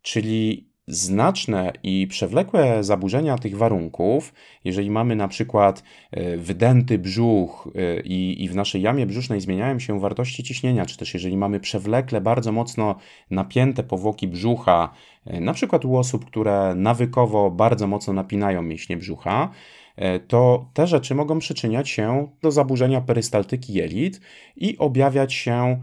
Czyli 0.02 0.70
znaczne 0.88 1.74
i 1.84 2.08
przewlekłe 2.08 2.84
zaburzenia 2.84 3.38
tych 3.38 3.58
warunków, 3.58 4.34
jeżeli 4.64 4.92
mamy 4.92 5.16
na 5.16 5.28
przykład 5.28 5.84
e, 6.12 6.38
wydęty 6.38 7.00
brzuch 7.00 7.70
e, 7.76 8.02
i, 8.02 8.44
i 8.44 8.50
w 8.50 8.56
naszej 8.56 8.82
jamie 8.82 9.06
brzusznej 9.06 9.42
zmieniają 9.42 9.80
się 9.80 10.00
wartości 10.00 10.44
ciśnienia, 10.44 10.86
czy 10.86 10.98
też 10.98 11.14
jeżeli 11.14 11.38
mamy 11.38 11.60
przewlekle 11.60 12.22
bardzo 12.22 12.52
mocno 12.52 12.96
napięte 13.32 13.84
powłoki 13.84 14.28
brzucha, 14.28 14.94
e, 15.26 15.42
na 15.42 15.54
przykład 15.54 15.86
u 15.86 15.98
osób, 15.98 16.26
które 16.26 16.74
nawykowo 16.76 17.52
bardzo 17.52 17.88
mocno 17.88 18.14
napinają 18.14 18.62
mięśnie 18.62 18.98
brzucha, 18.98 19.50
to 20.28 20.70
te 20.74 20.88
rzeczy 20.88 21.16
mogą 21.16 21.40
przyczyniać 21.40 21.90
się 21.90 22.28
do 22.42 22.52
zaburzenia 22.52 23.02
perystaltyki 23.02 23.74
jelit 23.74 24.22
i 24.56 24.78
objawiać 24.78 25.34
się 25.34 25.82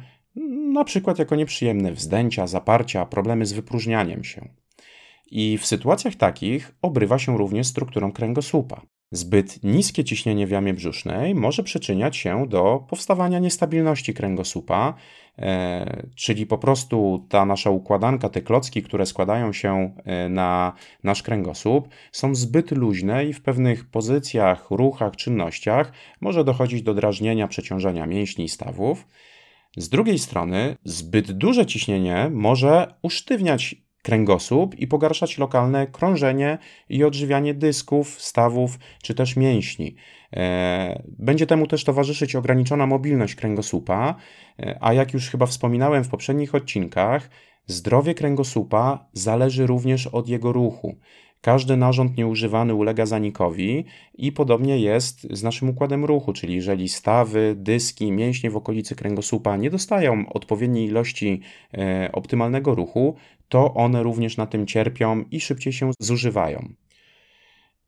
na 0.73 0.85
przykład 0.85 1.18
jako 1.18 1.37
nieprzyjemne 1.37 1.92
wzdęcia, 1.92 2.46
zaparcia, 2.46 3.07
problemy 3.07 3.46
z 3.46 3.53
wypróżnianiem 3.53 4.25
się. 4.25 4.49
I 5.31 5.59
w 5.59 5.66
sytuacjach 5.66 6.14
takich 6.14 6.75
obrywa 6.83 7.18
się 7.18 7.38
również 7.38 7.66
strukturą 7.66 8.12
kręgosłupa. 8.12 8.83
Zbyt 9.12 9.64
niskie 9.64 10.05
ciśnienie 10.05 10.46
w 10.46 10.51
jamie 10.51 10.75
brzusznej 10.75 11.35
może 11.35 11.62
przyczyniać 11.62 12.16
się 12.16 12.46
do 12.49 12.85
powstawania 12.88 13.38
niestabilności 13.38 14.14
kręgosłupa, 14.14 14.94
e, 14.94 15.30
czyli 16.14 16.47
po 16.47 16.59
prostu 16.59 17.27
ta 17.29 17.45
nasza 17.45 17.71
układanka, 17.71 18.29
te 18.29 18.40
klocki, 18.40 18.83
które 18.83 19.07
składają 19.07 19.53
się 19.53 19.95
e, 20.05 20.29
na 20.29 20.73
nasz 21.05 21.23
kręgosłup, 21.23 21.88
są 22.12 22.35
zbyt 22.35 22.71
luźne 22.71 23.25
i 23.25 23.33
w 23.33 23.43
pewnych 23.43 23.90
pozycjach, 23.90 24.71
ruchach, 24.71 25.16
czynnościach 25.16 25.93
może 26.21 26.45
dochodzić 26.45 26.83
do 26.83 26.95
drażnienia, 26.95 27.49
przeciążenia 27.49 28.07
mięśni 28.07 28.45
i 28.45 28.49
stawów. 28.49 29.07
Z 29.77 29.88
drugiej 29.88 30.19
strony, 30.19 30.77
zbyt 30.85 31.33
duże 31.33 31.66
ciśnienie 31.66 32.31
może 32.33 32.95
usztywniać 33.03 33.77
kręgosłup 34.03 34.75
i 34.75 34.87
pogarszać 34.87 35.39
lokalne 35.39 35.87
krążenie 35.87 36.59
i 36.89 37.05
odżywianie 37.05 37.55
dysków, 37.55 38.21
stawów 38.21 38.79
czy 39.03 39.15
też 39.15 39.37
mięśni. 39.37 39.97
E, 40.37 41.03
będzie 41.19 41.47
temu 41.47 41.67
też 41.67 41.85
towarzyszyć 41.85 42.37
ograniczona 42.37 42.87
mobilność 42.87 43.35
kręgosłupa, 43.35 44.15
e, 44.59 44.79
a 44.81 44.93
jak 44.93 45.15
już 45.15 45.31
chyba 45.31 45.47
wspominałem 45.47 46.05
w 46.05 46.09
poprzednich 46.09 46.55
odcinkach, 46.55 47.31
zdrowie 47.67 48.15
kręgosłupa 48.15 49.09
zależy 49.13 49.67
również 49.67 50.07
od 50.07 50.29
jego 50.29 50.53
ruchu. 50.53 50.97
Każdy 51.41 51.77
narząd 51.77 52.17
nieużywany 52.17 52.75
ulega 52.75 53.07
zanikowi 53.07 53.85
i 54.15 54.33
podobnie 54.33 54.79
jest 54.79 55.27
z 55.31 55.43
naszym 55.43 55.69
układem 55.69 56.05
ruchu, 56.05 56.33
czyli 56.33 56.55
jeżeli 56.55 56.89
stawy, 56.89 57.55
dyski, 57.59 58.13
mięśnie 58.13 58.51
w 58.51 58.57
okolicy 58.57 58.97
kręgosłupa 58.97 59.57
nie 59.57 59.71
dostają 59.71 60.29
odpowiedniej 60.33 60.87
ilości 60.87 61.41
e, 61.75 62.11
optymalnego 62.13 62.75
ruchu, 62.75 63.17
to 63.51 63.75
one 63.75 64.03
również 64.03 64.37
na 64.37 64.47
tym 64.47 64.67
cierpią 64.67 65.25
i 65.31 65.41
szybciej 65.41 65.73
się 65.73 65.91
zużywają. 65.99 66.73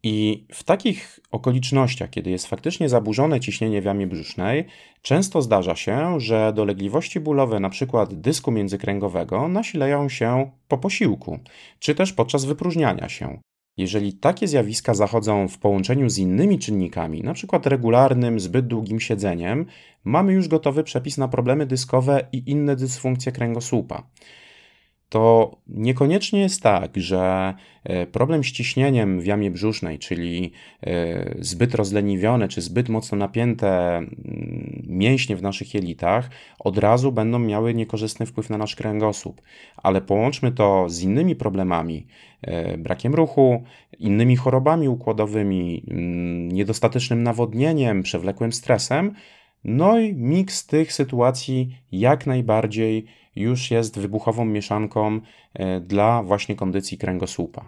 I 0.02 0.46
w 0.52 0.64
takich 0.64 1.20
okolicznościach, 1.30 2.10
kiedy 2.10 2.30
jest 2.30 2.46
faktycznie 2.46 2.88
zaburzone 2.88 3.40
ciśnienie 3.40 3.82
w 3.82 3.84
jamie 3.84 4.06
brzusznej, 4.06 4.64
często 5.02 5.42
zdarza 5.42 5.76
się, 5.76 6.20
że 6.20 6.52
dolegliwości 6.52 7.20
bólowe, 7.20 7.56
np. 7.56 8.06
dysku 8.10 8.50
międzykręgowego, 8.50 9.48
nasilają 9.48 10.08
się 10.08 10.50
po 10.68 10.78
posiłku, 10.78 11.38
czy 11.78 11.94
też 11.94 12.12
podczas 12.12 12.44
wypróżniania 12.44 13.08
się. 13.08 13.38
Jeżeli 13.76 14.12
takie 14.12 14.48
zjawiska 14.48 14.94
zachodzą 14.94 15.48
w 15.48 15.58
połączeniu 15.58 16.08
z 16.08 16.18
innymi 16.18 16.58
czynnikami, 16.58 17.20
np. 17.20 17.60
regularnym, 17.64 18.40
zbyt 18.40 18.66
długim 18.66 19.00
siedzeniem, 19.00 19.66
mamy 20.04 20.32
już 20.32 20.48
gotowy 20.48 20.84
przepis 20.84 21.18
na 21.18 21.28
problemy 21.28 21.66
dyskowe 21.66 22.28
i 22.32 22.50
inne 22.50 22.76
dysfunkcje 22.76 23.32
kręgosłupa 23.32 24.02
to 25.12 25.56
niekoniecznie 25.68 26.40
jest 26.40 26.62
tak, 26.62 26.90
że 26.96 27.54
e, 27.84 28.06
problem 28.06 28.44
z 28.44 28.46
ciśnieniem 28.46 29.20
w 29.20 29.26
jamie 29.26 29.50
brzusznej, 29.50 29.98
czyli 29.98 30.52
e, 30.82 31.34
zbyt 31.38 31.74
rozleniwione 31.74 32.48
czy 32.48 32.62
zbyt 32.62 32.88
mocno 32.88 33.18
napięte 33.18 34.02
mięśnie 34.86 35.36
w 35.36 35.42
naszych 35.42 35.74
jelitach, 35.74 36.30
od 36.58 36.78
razu 36.78 37.12
będą 37.12 37.38
miały 37.38 37.74
niekorzystny 37.74 38.26
wpływ 38.26 38.50
na 38.50 38.58
nasz 38.58 38.76
kręgosłup. 38.76 39.42
Ale 39.76 40.00
połączmy 40.00 40.52
to 40.52 40.86
z 40.88 41.02
innymi 41.02 41.36
problemami, 41.36 42.06
e, 42.42 42.78
brakiem 42.78 43.14
ruchu, 43.14 43.62
innymi 43.98 44.36
chorobami 44.36 44.88
układowymi, 44.88 45.82
niedostatecznym 46.52 47.22
nawodnieniem, 47.22 48.02
przewlekłym 48.02 48.52
stresem. 48.52 49.14
No 49.64 49.98
i 49.98 50.14
miks 50.14 50.66
tych 50.66 50.92
sytuacji 50.92 51.76
jak 51.92 52.26
najbardziej 52.26 53.06
już 53.36 53.70
jest 53.70 53.98
wybuchową 53.98 54.44
mieszanką 54.44 55.20
e, 55.54 55.80
dla 55.80 56.22
właśnie 56.22 56.56
kondycji 56.56 56.98
kręgosłupa. 56.98 57.64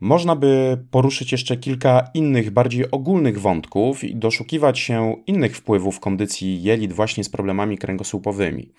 Można 0.00 0.36
by 0.36 0.84
poruszyć 0.90 1.32
jeszcze 1.32 1.56
kilka 1.56 2.10
innych, 2.14 2.50
bardziej 2.50 2.90
ogólnych 2.90 3.40
wątków 3.40 4.04
i 4.04 4.16
doszukiwać 4.16 4.78
się 4.78 5.16
innych 5.26 5.56
wpływów 5.56 6.00
kondycji 6.00 6.62
jelit 6.62 6.92
właśnie 6.92 7.24
z 7.24 7.28
problemami 7.28 7.78
kręgosłupowymi. 7.78 8.72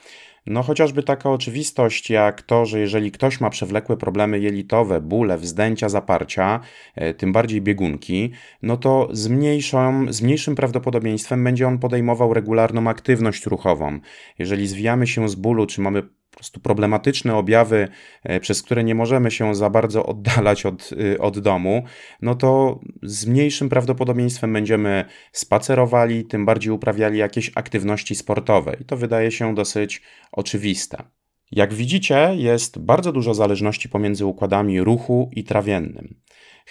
No 0.45 0.63
chociażby 0.63 1.03
taka 1.03 1.29
oczywistość 1.29 2.09
jak 2.09 2.41
to, 2.41 2.65
że 2.65 2.79
jeżeli 2.79 3.11
ktoś 3.11 3.41
ma 3.41 3.49
przewlekłe 3.49 3.97
problemy 3.97 4.39
jelitowe, 4.39 5.01
bóle, 5.01 5.37
wzdęcia, 5.37 5.89
zaparcia, 5.89 6.59
e, 6.95 7.13
tym 7.13 7.33
bardziej 7.33 7.61
biegunki, 7.61 8.31
no 8.61 8.77
to 8.77 9.09
z, 9.11 9.27
mniejszą, 9.27 10.05
z 10.09 10.21
mniejszym 10.21 10.55
prawdopodobieństwem 10.55 11.43
będzie 11.43 11.67
on 11.67 11.79
podejmował 11.79 12.33
regularną 12.33 12.87
aktywność 12.87 13.45
ruchową. 13.45 13.99
Jeżeli 14.39 14.67
zwijamy 14.67 15.07
się 15.07 15.29
z 15.29 15.35
bólu, 15.35 15.65
czy 15.65 15.81
mamy 15.81 16.03
po 16.31 16.37
prostu 16.37 16.59
problematyczne 16.59 17.35
objawy, 17.35 17.87
e, 18.23 18.39
przez 18.39 18.63
które 18.63 18.83
nie 18.83 18.95
możemy 18.95 19.31
się 19.31 19.55
za 19.55 19.69
bardzo 19.69 20.05
oddalać 20.05 20.65
od, 20.65 20.89
e, 21.13 21.19
od 21.19 21.39
domu, 21.39 21.83
no 22.21 22.35
to 22.35 22.79
z 23.03 23.25
mniejszym 23.25 23.69
prawdopodobieństwem 23.69 24.53
będziemy 24.53 25.05
spacerowali, 25.31 26.25
tym 26.25 26.45
bardziej 26.45 26.71
uprawiali 26.71 27.17
jakieś 27.17 27.51
aktywności 27.55 28.15
sportowe. 28.15 28.77
I 28.81 28.85
to 28.85 28.97
wydaje 28.97 29.31
się 29.31 29.55
dosyć 29.55 30.01
oczywiste. 30.31 31.03
Jak 31.51 31.73
widzicie, 31.73 32.35
jest 32.35 32.79
bardzo 32.79 33.11
dużo 33.11 33.33
zależności 33.33 33.89
pomiędzy 33.89 34.25
układami 34.25 34.81
ruchu 34.81 35.29
i 35.33 35.43
trawiennym. 35.43 36.15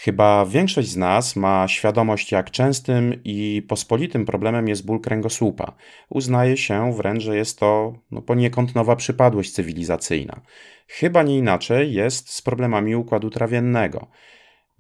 Chyba 0.01 0.47
większość 0.47 0.89
z 0.89 0.97
nas 0.97 1.37
ma 1.37 1.69
świadomość, 1.69 2.33
jak 2.33 2.51
częstym 2.51 3.21
i 3.25 3.63
pospolitym 3.69 4.25
problemem 4.25 4.69
jest 4.69 4.87
ból 4.87 5.01
kręgosłupa. 5.01 5.73
Uznaje 6.09 6.57
się 6.57 6.93
wręcz, 6.93 7.23
że 7.23 7.37
jest 7.37 7.59
to 7.59 7.95
no, 8.11 8.23
poniekąd 8.23 8.75
nowa 8.75 8.97
przypadłość 8.97 9.51
cywilizacyjna. 9.51 10.41
Chyba 10.89 11.23
nie 11.23 11.39
inaczej 11.39 11.93
jest 11.93 12.31
z 12.31 12.43
problemami 12.43 12.97
układu 12.97 13.31
trawiennego. 13.31 14.07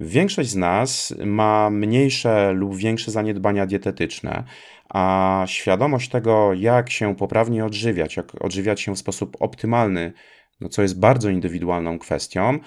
Większość 0.00 0.48
z 0.48 0.56
nas 0.56 1.14
ma 1.24 1.70
mniejsze 1.70 2.52
lub 2.52 2.76
większe 2.76 3.10
zaniedbania 3.10 3.66
dietetyczne, 3.66 4.44
a 4.88 5.44
świadomość 5.46 6.10
tego, 6.10 6.54
jak 6.54 6.90
się 6.90 7.16
poprawnie 7.16 7.64
odżywiać, 7.64 8.16
jak 8.16 8.44
odżywiać 8.44 8.80
się 8.80 8.94
w 8.94 8.98
sposób 8.98 9.36
optymalny, 9.40 10.12
no 10.60 10.68
co 10.68 10.82
jest 10.82 11.00
bardzo 11.00 11.30
indywidualną 11.30 11.98
kwestią, 11.98 12.58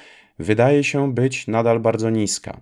wydaje 0.41 0.83
się 0.83 1.13
być 1.13 1.47
nadal 1.47 1.79
bardzo 1.79 2.09
niska. 2.09 2.61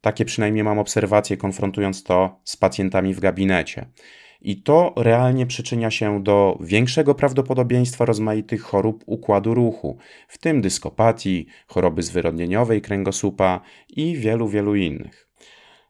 Takie 0.00 0.24
przynajmniej 0.24 0.64
mam 0.64 0.78
obserwacje, 0.78 1.36
konfrontując 1.36 2.02
to 2.02 2.40
z 2.44 2.56
pacjentami 2.56 3.14
w 3.14 3.20
gabinecie. 3.20 3.86
I 4.40 4.62
to 4.62 4.92
realnie 4.96 5.46
przyczynia 5.46 5.90
się 5.90 6.22
do 6.22 6.58
większego 6.60 7.14
prawdopodobieństwa 7.14 8.04
rozmaitych 8.04 8.62
chorób 8.62 9.04
układu 9.06 9.54
ruchu, 9.54 9.98
w 10.28 10.38
tym 10.38 10.60
dyskopatii, 10.60 11.46
choroby 11.66 12.02
zwyrodnieniowej 12.02 12.82
kręgosłupa 12.82 13.60
i 13.88 14.16
wielu, 14.16 14.48
wielu 14.48 14.74
innych. 14.74 15.28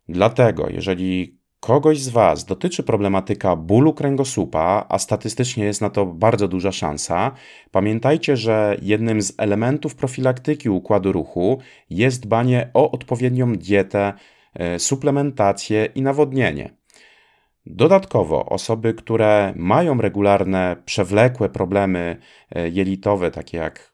Dlatego, 0.08 0.68
jeżeli 0.70 1.38
kogoś 1.64 2.00
z 2.00 2.08
Was 2.08 2.44
dotyczy 2.44 2.82
problematyka 2.82 3.56
bólu 3.56 3.94
kręgosłupa, 3.94 4.86
a 4.88 4.98
statystycznie 4.98 5.64
jest 5.64 5.80
na 5.80 5.90
to 5.90 6.06
bardzo 6.06 6.48
duża 6.48 6.72
szansa, 6.72 7.32
pamiętajcie, 7.70 8.36
że 8.36 8.76
jednym 8.82 9.22
z 9.22 9.34
elementów 9.38 9.94
profilaktyki 9.94 10.70
układu 10.70 11.12
ruchu 11.12 11.58
jest 11.90 12.22
dbanie 12.22 12.70
o 12.74 12.90
odpowiednią 12.90 13.52
dietę, 13.54 14.12
e, 14.54 14.78
suplementację 14.78 15.84
i 15.94 16.02
nawodnienie. 16.02 16.76
Dodatkowo 17.66 18.46
osoby, 18.46 18.94
które 18.94 19.52
mają 19.56 20.00
regularne, 20.00 20.76
przewlekłe 20.84 21.48
problemy 21.48 22.16
e, 22.50 22.68
jelitowe, 22.68 23.30
takie 23.30 23.58
jak 23.58 23.93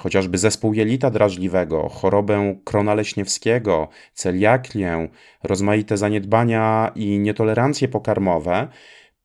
chociażby 0.00 0.38
zespół 0.38 0.74
jelita 0.74 1.10
drażliwego, 1.10 1.88
chorobę 1.88 2.56
krona 2.64 2.94
leśniewskiego, 2.94 3.88
celiaklię, 4.14 5.08
rozmaite 5.42 5.96
zaniedbania 5.96 6.92
i 6.94 7.18
nietolerancje 7.18 7.88
pokarmowe, 7.88 8.68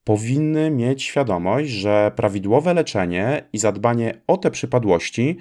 powinny 0.03 0.71
mieć 0.71 1.03
świadomość, 1.03 1.69
że 1.69 2.11
prawidłowe 2.15 2.73
leczenie 2.73 3.43
i 3.53 3.57
zadbanie 3.57 4.21
o 4.27 4.37
te 4.37 4.51
przypadłości 4.51 5.37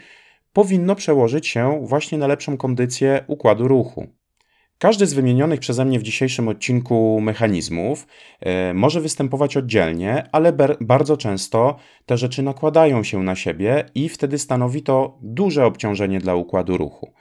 powinno 0.53 0.95
przełożyć 0.95 1.47
się 1.49 1.81
właśnie 1.83 2.19
na 2.19 2.27
lepszą 2.27 2.57
kondycję 2.57 3.25
układu 3.27 3.69
ruchu. 3.69 4.07
Każdy 4.79 5.07
z 5.07 5.15
wymienionych 5.15 5.61
przeze 5.61 5.85
mnie 5.85 5.99
w 5.99 6.03
dzisiejszym 6.03 6.49
odcinku 6.49 7.21
mechanizmów 7.21 8.07
e, 8.41 8.75
może 8.75 9.01
występować 9.01 9.57
oddzielnie, 9.57 10.29
ale 10.33 10.53
bardzo 10.81 11.17
często 11.17 11.77
te 12.07 12.19
rzeczy 12.19 12.43
nakładają 12.43 13.03
się 13.03 13.23
na 13.23 13.35
siebie 13.35 13.85
i 13.95 14.09
wtedy 14.09 14.39
stanowi 14.39 14.83
to 14.83 15.19
duże 15.23 15.67
obciążenie 15.67 16.19
dla 16.19 16.35
układu 16.35 16.77
ruchu. 16.77 17.13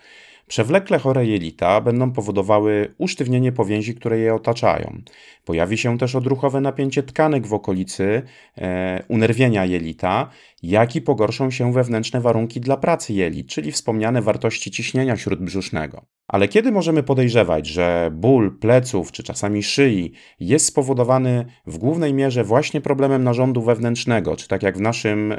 Przewlekle 0.48 1.00
chore 1.00 1.26
jelita 1.26 1.82
będą 1.82 2.12
powodowały 2.12 2.94
usztywnienie 2.98 3.52
powięzi, 3.52 3.96
które 3.96 4.20
je 4.20 4.34
otaczają. 4.34 5.02
Pojawi 5.46 5.78
się 5.78 5.98
też 5.98 6.16
odruchowe 6.16 6.62
napięcie 6.62 7.04
tkanek 7.04 7.48
w 7.48 7.54
okolicy 7.54 8.22
e, 8.58 9.04
unerwienia 9.08 9.66
jelita, 9.66 10.30
jak 10.64 10.96
i 10.96 11.02
pogorszą 11.02 11.52
się 11.52 11.74
wewnętrzne 11.74 12.22
warunki 12.22 12.62
dla 12.62 12.78
pracy 12.78 13.14
jelit, 13.14 13.48
czyli 13.48 13.72
wspomniane 13.72 14.22
wartości 14.22 14.72
ciśnienia 14.72 15.18
śródbrzusznego. 15.18 16.06
Ale 16.28 16.48
kiedy 16.48 16.72
możemy 16.72 17.04
podejrzewać, 17.04 17.68
że 17.68 18.12
ból 18.14 18.60
pleców 18.60 19.12
czy 19.12 19.24
czasami 19.24 19.64
szyi 19.64 20.12
jest 20.40 20.66
spowodowany 20.66 21.46
w 21.66 21.78
głównej 21.78 22.14
mierze 22.14 22.44
właśnie 22.44 22.82
problemem 22.82 23.24
narządu 23.24 23.62
wewnętrznego, 23.62 24.36
czy 24.36 24.48
tak 24.48 24.64
jak 24.64 24.78
w 24.78 24.82
naszym 24.82 25.32
e, 25.32 25.38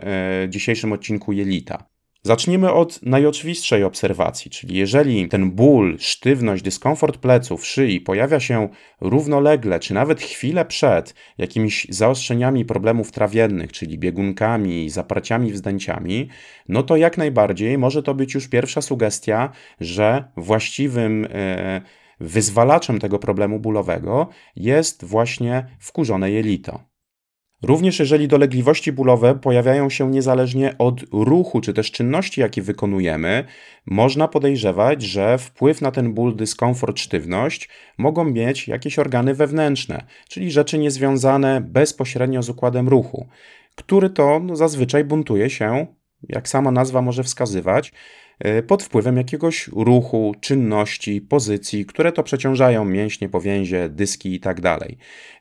dzisiejszym 0.48 0.92
odcinku 0.92 1.32
jelita? 1.32 1.93
Zacznijmy 2.26 2.72
od 2.72 3.02
najoczywistszej 3.02 3.84
obserwacji, 3.84 4.50
czyli 4.50 4.76
jeżeli 4.76 5.28
ten 5.28 5.50
ból, 5.50 5.96
sztywność, 5.98 6.62
dyskomfort 6.62 7.16
pleców, 7.16 7.66
szyi 7.66 8.00
pojawia 8.00 8.40
się 8.40 8.68
równolegle, 9.00 9.80
czy 9.80 9.94
nawet 9.94 10.20
chwilę 10.20 10.64
przed 10.64 11.14
jakimiś 11.38 11.86
zaostrzeniami 11.90 12.64
problemów 12.64 13.12
trawiennych, 13.12 13.72
czyli 13.72 13.98
biegunkami, 13.98 14.90
zaparciami, 14.90 15.52
wzdęciami, 15.52 16.28
no 16.68 16.82
to 16.82 16.96
jak 16.96 17.18
najbardziej 17.18 17.78
może 17.78 18.02
to 18.02 18.14
być 18.14 18.34
już 18.34 18.48
pierwsza 18.48 18.82
sugestia, 18.82 19.52
że 19.80 20.24
właściwym 20.36 21.26
e, 21.30 21.80
wyzwalaczem 22.20 22.98
tego 22.98 23.18
problemu 23.18 23.60
bólowego 23.60 24.28
jest 24.56 25.04
właśnie 25.04 25.66
wkurzone 25.78 26.30
jelito. 26.30 26.93
Również 27.66 27.98
jeżeli 27.98 28.28
dolegliwości 28.28 28.92
bólowe 28.92 29.34
pojawiają 29.34 29.90
się 29.90 30.10
niezależnie 30.10 30.74
od 30.78 31.00
ruchu 31.12 31.60
czy 31.60 31.72
też 31.72 31.90
czynności, 31.90 32.40
jakie 32.40 32.62
wykonujemy, 32.62 33.44
można 33.86 34.28
podejrzewać, 34.28 35.02
że 35.02 35.38
wpływ 35.38 35.80
na 35.80 35.90
ten 35.90 36.14
ból, 36.14 36.36
dyskomfort, 36.36 36.98
sztywność 36.98 37.68
mogą 37.98 38.24
mieć 38.24 38.68
jakieś 38.68 38.98
organy 38.98 39.34
wewnętrzne, 39.34 40.04
czyli 40.28 40.50
rzeczy 40.50 40.78
niezwiązane 40.78 41.60
bezpośrednio 41.60 42.42
z 42.42 42.48
układem 42.48 42.88
ruchu, 42.88 43.28
który 43.74 44.10
to 44.10 44.40
no, 44.40 44.56
zazwyczaj 44.56 45.04
buntuje 45.04 45.50
się, 45.50 45.86
jak 46.28 46.48
sama 46.48 46.70
nazwa 46.70 47.02
może 47.02 47.24
wskazywać, 47.24 47.92
E, 48.38 48.62
pod 48.62 48.82
wpływem 48.82 49.16
jakiegoś 49.16 49.68
ruchu, 49.68 50.34
czynności, 50.40 51.20
pozycji, 51.20 51.86
które 51.86 52.12
to 52.12 52.22
przeciążają 52.22 52.84
mięśnie, 52.84 53.28
powięzie, 53.28 53.88
dyski 53.88 54.32
itd. 54.32 54.62
Tak 54.62 54.88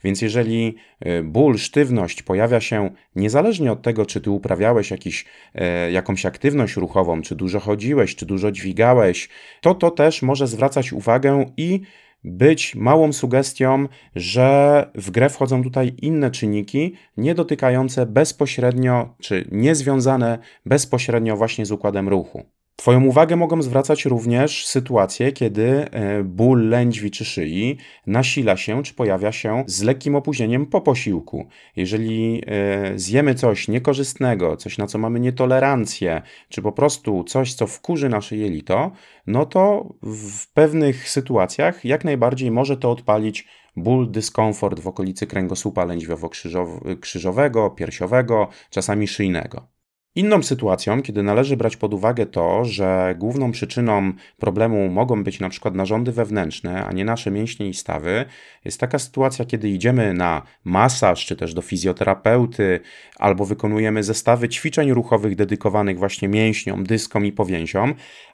Więc 0.03 0.21
jeżeli 0.21 0.75
e, 0.99 1.23
ból, 1.23 1.57
sztywność 1.57 2.23
pojawia 2.23 2.61
się 2.61 2.89
niezależnie 3.15 3.71
od 3.71 3.81
tego, 3.81 4.05
czy 4.05 4.21
ty 4.21 4.29
uprawiałeś 4.29 4.91
jakiś, 4.91 5.25
e, 5.55 5.91
jakąś 5.91 6.25
aktywność 6.25 6.75
ruchową, 6.75 7.21
czy 7.21 7.35
dużo 7.35 7.59
chodziłeś, 7.59 8.15
czy 8.15 8.25
dużo 8.25 8.51
dźwigałeś, 8.51 9.29
to 9.61 9.75
to 9.75 9.91
też 9.91 10.21
może 10.21 10.47
zwracać 10.47 10.93
uwagę 10.93 11.45
i 11.57 11.81
być 12.23 12.75
małą 12.75 13.13
sugestią, 13.13 13.87
że 14.15 14.91
w 14.95 15.11
grę 15.11 15.29
wchodzą 15.29 15.63
tutaj 15.63 15.95
inne 16.01 16.31
czynniki, 16.31 16.93
nie 17.17 17.35
dotykające 17.35 18.05
bezpośrednio, 18.05 19.15
czy 19.19 19.47
niezwiązane 19.51 20.39
bezpośrednio 20.65 21.37
właśnie 21.37 21.65
z 21.65 21.71
układem 21.71 22.09
ruchu. 22.09 22.52
Twoją 22.75 23.03
uwagę 23.05 23.35
mogą 23.35 23.61
zwracać 23.61 24.05
również 24.05 24.65
sytuacje, 24.67 25.31
kiedy 25.31 25.91
e, 25.91 26.23
ból 26.23 26.69
lędźwi 26.69 27.11
czy 27.11 27.25
szyi 27.25 27.77
nasila 28.07 28.57
się 28.57 28.83
czy 28.83 28.93
pojawia 28.93 29.31
się 29.31 29.63
z 29.67 29.83
lekkim 29.83 30.15
opóźnieniem 30.15 30.65
po 30.65 30.81
posiłku. 30.81 31.47
Jeżeli 31.75 32.43
e, 32.47 32.99
zjemy 32.99 33.35
coś 33.35 33.67
niekorzystnego, 33.67 34.57
coś 34.57 34.77
na 34.77 34.87
co 34.87 34.97
mamy 34.97 35.19
nietolerancję, 35.19 36.21
czy 36.49 36.61
po 36.61 36.71
prostu 36.71 37.23
coś, 37.23 37.53
co 37.53 37.67
wkurzy 37.67 38.09
nasze 38.09 38.37
jelito, 38.37 38.91
no 39.27 39.45
to 39.45 39.93
w 40.03 40.53
pewnych 40.53 41.09
sytuacjach 41.09 41.85
jak 41.85 42.03
najbardziej 42.03 42.51
może 42.51 42.77
to 42.77 42.91
odpalić 42.91 43.47
ból, 43.75 44.11
dyskomfort 44.11 44.79
w 44.79 44.87
okolicy 44.87 45.27
kręgosłupa 45.27 45.85
lędźwiowo-krzyżowego, 45.85 47.75
piersiowego, 47.75 48.47
czasami 48.69 49.07
szyjnego. 49.07 49.72
Inną 50.15 50.43
sytuacją, 50.43 51.01
kiedy 51.01 51.23
należy 51.23 51.57
brać 51.57 51.77
pod 51.77 51.93
uwagę 51.93 52.25
to, 52.25 52.65
że 52.65 53.15
główną 53.17 53.51
przyczyną 53.51 54.13
problemu 54.37 54.89
mogą 54.89 55.23
być 55.23 55.39
na 55.39 55.49
przykład 55.49 55.75
narządy 55.75 56.11
wewnętrzne, 56.11 56.85
a 56.85 56.91
nie 56.91 57.05
nasze 57.05 57.31
mięśnie 57.31 57.69
i 57.69 57.73
stawy, 57.73 58.25
jest 58.65 58.79
taka 58.79 58.99
sytuacja, 58.99 59.45
kiedy 59.45 59.69
idziemy 59.69 60.13
na 60.13 60.41
masaż, 60.63 61.25
czy 61.25 61.35
też 61.35 61.53
do 61.53 61.61
fizjoterapeuty, 61.61 62.79
albo 63.17 63.45
wykonujemy 63.45 64.03
zestawy 64.03 64.49
ćwiczeń 64.49 64.93
ruchowych 64.93 65.35
dedykowanych 65.35 65.97
właśnie 65.97 66.27
mięśniom, 66.27 66.83
dyskom 66.83 67.25
i 67.25 67.31
powięziom, 67.31 67.93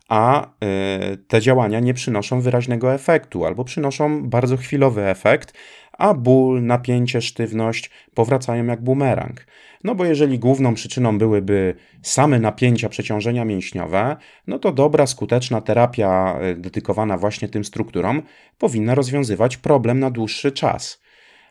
a 0.10 0.46
y, 0.46 1.18
te 1.18 1.42
działania 1.42 1.80
nie 1.80 1.94
przynoszą 1.94 2.42
wyraźnego 2.42 2.94
efektu, 2.94 3.46
albo 3.46 3.64
przynoszą 3.64 4.30
bardzo 4.30 4.58
chwilowy 4.58 5.06
efekt, 5.06 5.54
a 6.00 6.14
ból, 6.14 6.64
napięcie, 6.64 7.22
sztywność 7.22 7.90
powracają 8.14 8.66
jak 8.66 8.84
bumerang. 8.84 9.46
No 9.84 9.96
bo 9.96 10.06
jeżeli 10.06 10.40
główną 10.40 10.74
przyczyną 10.74 11.18
byłyby 11.18 11.76
same 12.02 12.40
napięcia, 12.40 12.90
przeciążenia 12.90 13.46
mięśniowe, 13.46 14.18
no 14.48 14.60
to 14.60 14.72
dobra, 14.72 15.08
skuteczna 15.08 15.62
terapia 15.62 16.40
e, 16.42 16.56
dedykowana 16.56 17.18
właśnie 17.18 17.50
tym 17.50 17.64
strukturom 17.64 18.22
powinna 18.58 18.96
rozwiązywać 18.96 19.58
problem 19.58 20.00
na 20.00 20.12
dłuższy 20.12 20.52
czas. 20.52 21.02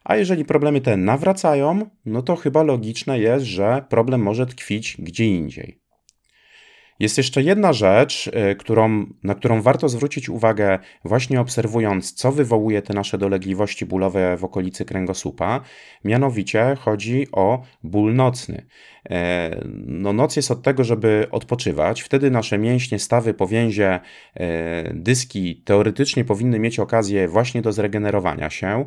A 0.04 0.16
jeżeli 0.16 0.44
problemy 0.44 0.80
te 0.80 0.96
nawracają, 0.96 1.90
no 2.06 2.22
to 2.22 2.37
chyba 2.37 2.62
logiczne 2.62 3.18
jest, 3.18 3.44
że 3.44 3.84
problem 3.88 4.22
może 4.22 4.46
tkwić 4.46 4.96
gdzie 4.98 5.24
indziej. 5.24 5.88
Jest 6.98 7.18
jeszcze 7.18 7.42
jedna 7.42 7.72
rzecz, 7.72 8.30
e, 8.32 8.54
którą, 8.54 9.06
na 9.22 9.34
którą 9.34 9.62
warto 9.62 9.88
zwrócić 9.88 10.28
uwagę, 10.28 10.78
właśnie 11.04 11.40
obserwując, 11.40 12.12
co 12.12 12.32
wywołuje 12.32 12.82
te 12.82 12.94
nasze 12.94 13.18
dolegliwości 13.18 13.87
bólowe 13.87 14.37
w 14.37 14.44
okolicy 14.44 14.84
kręgosłupa. 14.84 15.61
Mianowicie 16.04 16.76
chodzi 16.80 17.26
o 17.32 17.62
ból 17.82 18.14
nocny. 18.14 18.66
E, 19.11 19.61
no, 19.87 20.12
noc 20.12 20.37
jest 20.37 20.50
od 20.50 20.62
tego, 20.62 20.84
żeby 20.84 21.26
odpoczywać. 21.30 22.02
Wtedy 22.02 22.30
nasze 22.30 22.58
mięśnie, 22.58 22.98
stawy, 22.98 23.34
powięzie, 23.34 24.00
e, 24.34 24.94
dyski 24.94 25.62
teoretycznie 25.64 26.24
powinny 26.24 26.58
mieć 26.58 26.78
okazję 26.78 27.28
właśnie 27.28 27.62
do 27.62 27.72
zregenerowania 27.72 28.50
się. 28.50 28.84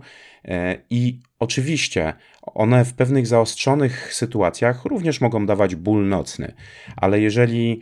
I 0.89 1.19
oczywiście 1.41 2.13
one 2.41 2.86
w 2.86 2.93
pewnych 2.93 3.27
zaostrzonych 3.27 4.13
sytuacjach 4.13 4.86
również 4.86 5.21
mogą 5.21 5.45
dawać 5.45 5.75
ból 5.75 6.08
nocny, 6.08 6.54
ale 6.95 7.19
jeżeli 7.19 7.82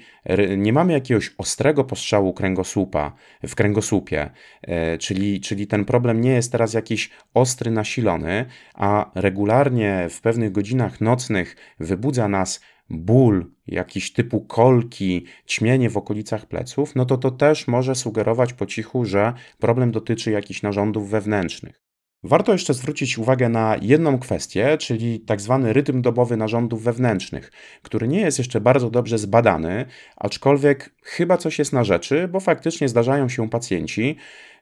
nie 0.57 0.73
mamy 0.73 0.93
jakiegoś 0.93 1.33
ostrego 1.37 1.83
postrzału 1.83 2.33
kręgosłupa 2.33 3.15
w 3.47 3.55
kręgosłupie, 3.55 4.29
e, 4.61 4.97
czyli, 4.97 5.41
czyli 5.41 5.67
ten 5.67 5.85
problem 5.85 6.21
nie 6.21 6.31
jest 6.31 6.51
teraz 6.51 6.73
jakiś 6.73 7.09
ostry, 7.33 7.71
nasilony, 7.71 8.45
a 8.73 9.11
regularnie 9.15 10.07
w 10.09 10.21
pewnych 10.21 10.51
godzinach 10.51 11.01
nocnych 11.01 11.55
wybudza 11.79 12.27
nas 12.27 12.61
ból, 12.89 13.51
jakiś 13.67 14.13
typu 14.13 14.41
kolki, 14.41 15.25
ćmienie 15.47 15.89
w 15.89 15.97
okolicach 15.97 16.45
pleców, 16.45 16.95
no 16.95 17.05
to 17.05 17.17
to 17.17 17.31
też 17.31 17.67
może 17.67 17.95
sugerować 17.95 18.53
po 18.53 18.65
cichu, 18.65 19.05
że 19.05 19.33
problem 19.57 19.91
dotyczy 19.91 20.31
jakichś 20.31 20.61
narządów 20.61 21.09
wewnętrznych. 21.09 21.88
Warto 22.23 22.51
jeszcze 22.51 22.73
zwrócić 22.73 23.17
uwagę 23.17 23.49
na 23.49 23.75
jedną 23.81 24.19
kwestię, 24.19 24.77
czyli 24.77 25.19
tak 25.19 25.41
zwany 25.41 25.73
rytm 25.73 26.01
dobowy 26.01 26.37
narządów 26.37 26.83
wewnętrznych, 26.83 27.51
który 27.81 28.07
nie 28.07 28.21
jest 28.21 28.37
jeszcze 28.37 28.61
bardzo 28.61 28.89
dobrze 28.89 29.17
zbadany, 29.17 29.85
aczkolwiek 30.15 30.95
chyba 31.03 31.37
coś 31.37 31.59
jest 31.59 31.73
na 31.73 31.83
rzeczy, 31.83 32.27
bo 32.27 32.39
faktycznie 32.39 32.89
zdarzają 32.89 33.29
się 33.29 33.49
pacjenci, 33.49 34.15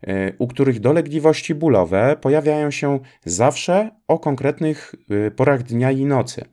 y, 0.08 0.36
u 0.38 0.48
których 0.48 0.80
dolegliwości 0.80 1.56
bólowe 1.56 2.18
pojawiają 2.22 2.72
się 2.72 3.00
zawsze 3.26 3.92
o 4.08 4.20
konkretnych 4.20 4.96
y, 5.28 5.32
porach 5.32 5.64
dnia 5.64 5.92
i 5.92 6.06
nocy. 6.06 6.46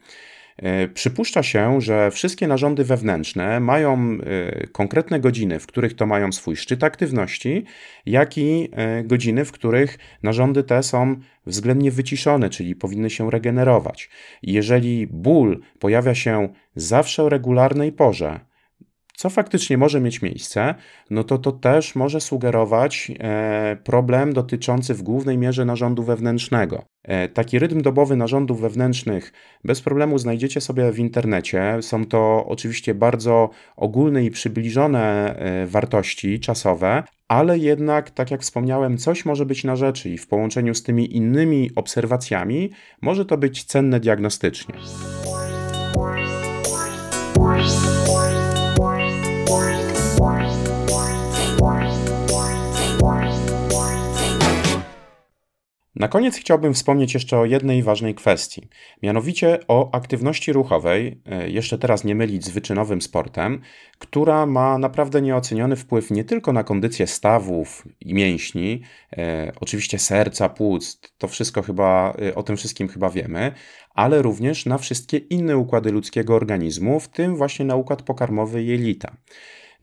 E, 0.57 0.89
przypuszcza 0.89 1.43
się, 1.43 1.81
że 1.81 2.11
wszystkie 2.11 2.47
narządy 2.49 2.85
wewnętrzne 2.85 3.61
mają 3.61 4.19
e, 4.21 4.67
konkretne 4.67 5.21
godziny, 5.21 5.61
w 5.61 5.67
których 5.67 5.95
to 5.95 6.07
mają 6.07 6.33
swój 6.33 6.57
szczyt 6.57 6.85
aktywności, 6.85 7.65
jak 8.07 8.39
i 8.39 8.69
e, 8.73 9.05
godziny, 9.05 9.45
w 9.45 9.53
których 9.53 9.99
narządy 10.23 10.65
te 10.65 10.83
są 10.83 11.17
względnie 11.47 11.91
wyciszone, 11.91 12.51
czyli 12.51 12.77
powinny 12.77 13.11
się 13.11 13.31
regenerować. 13.31 14.11
Jeżeli 14.43 15.07
ból 15.07 15.61
pojawia 15.79 16.15
się 16.15 16.49
zawsze 16.77 17.23
o 17.23 17.29
regularnej 17.29 17.93
porze, 17.93 18.41
co 19.17 19.31
faktycznie 19.31 19.79
może 19.79 20.01
mieć 20.01 20.23
miejsce, 20.23 20.75
no 21.11 21.25
to 21.25 21.39
to 21.39 21.53
też 21.53 21.95
może 21.95 22.21
sugerować 22.21 23.13
e, 23.19 23.77
problem 23.85 24.33
dotyczący 24.33 24.95
w 24.95 25.03
głównej 25.03 25.39
mierze 25.39 25.65
narządu 25.65 26.03
wewnętrznego. 26.03 26.85
E, 27.03 27.29
taki 27.29 27.59
rytm 27.59 27.83
dobowy 27.83 28.17
narządów 28.17 28.61
wewnętrznych 28.61 29.33
bez 29.65 29.81
problemu 29.81 30.19
znajdziecie 30.19 30.61
sobie 30.61 30.93
w 30.93 30.99
internecie. 30.99 31.79
Są 31.81 32.07
to 32.07 32.45
oczywiście 32.49 32.95
bardzo 32.95 33.51
ogólne 33.77 34.25
i 34.25 34.31
przybliżone 34.31 35.37
e, 35.37 35.67
wartości 35.67 36.41
czasowe, 36.41 37.03
ale 37.29 37.59
jednak, 37.59 38.11
tak 38.11 38.31
jak 38.31 38.41
wspomniałem, 38.41 38.99
coś 38.99 39.25
może 39.25 39.47
być 39.47 39.65
na 39.65 39.77
rzeczy 39.77 40.11
i 40.11 40.19
w 40.19 40.27
połączeniu 40.27 40.75
z 40.75 40.83
tymi 40.83 41.17
innymi 41.17 41.71
obserwacjami 41.77 42.71
może 43.03 43.25
to 43.25 43.37
być 43.39 43.65
cenne 43.65 44.01
diagnostycznie. 44.01 44.75
Na 55.97 56.09
koniec 56.09 56.37
chciałbym 56.37 56.75
wspomnieć 56.75 57.15
jeszcze 57.15 57.39
o 57.39 57.45
jednej 57.45 57.83
ważnej 57.83 58.15
kwestii, 58.15 58.69
mianowicie 59.03 59.59
o 59.69 59.95
aktywności 59.95 60.53
ruchowej, 60.53 61.21
e, 61.27 61.51
jeszcze 61.51 61.79
teraz 61.79 62.05
nie 62.05 62.15
mylić 62.15 62.45
z 62.45 62.51
wyczynowym 62.51 63.03
sportem, 63.03 63.61
która 63.99 64.47
ma 64.47 64.79
naprawdę 64.79 65.23
nieoceniony 65.23 65.77
wpływ 65.77 66.11
nie 66.11 66.25
tylko 66.25 66.53
na 66.53 66.65
kondycję 66.65 67.07
stawów 67.07 67.89
i 68.01 68.15
mięśni, 68.15 68.83
e, 69.17 69.53
oczywiście 69.61 69.99
serca, 69.99 70.49
płuc, 70.49 71.01
to 71.19 71.29
wszystko 71.29 71.63
chyba, 71.63 72.15
e, 72.23 72.35
o 72.35 72.43
tym 72.43 72.57
wszystkim 72.57 72.89
chyba 72.89 73.11
wiemy, 73.11 73.53
ale 73.95 74.23
również 74.23 74.67
na 74.67 74.79
wszystkie 74.79 75.17
inne 75.17 75.57
układy 75.57 75.93
ludzkiego 75.93 76.35
organizmu, 76.35 77.01
w 77.01 77.09
tym 77.09 77.37
właśnie 77.37 77.65
na 77.65 77.77
układ 77.77 78.03
pokarmowy 78.03 78.63
jelita. 78.63 79.17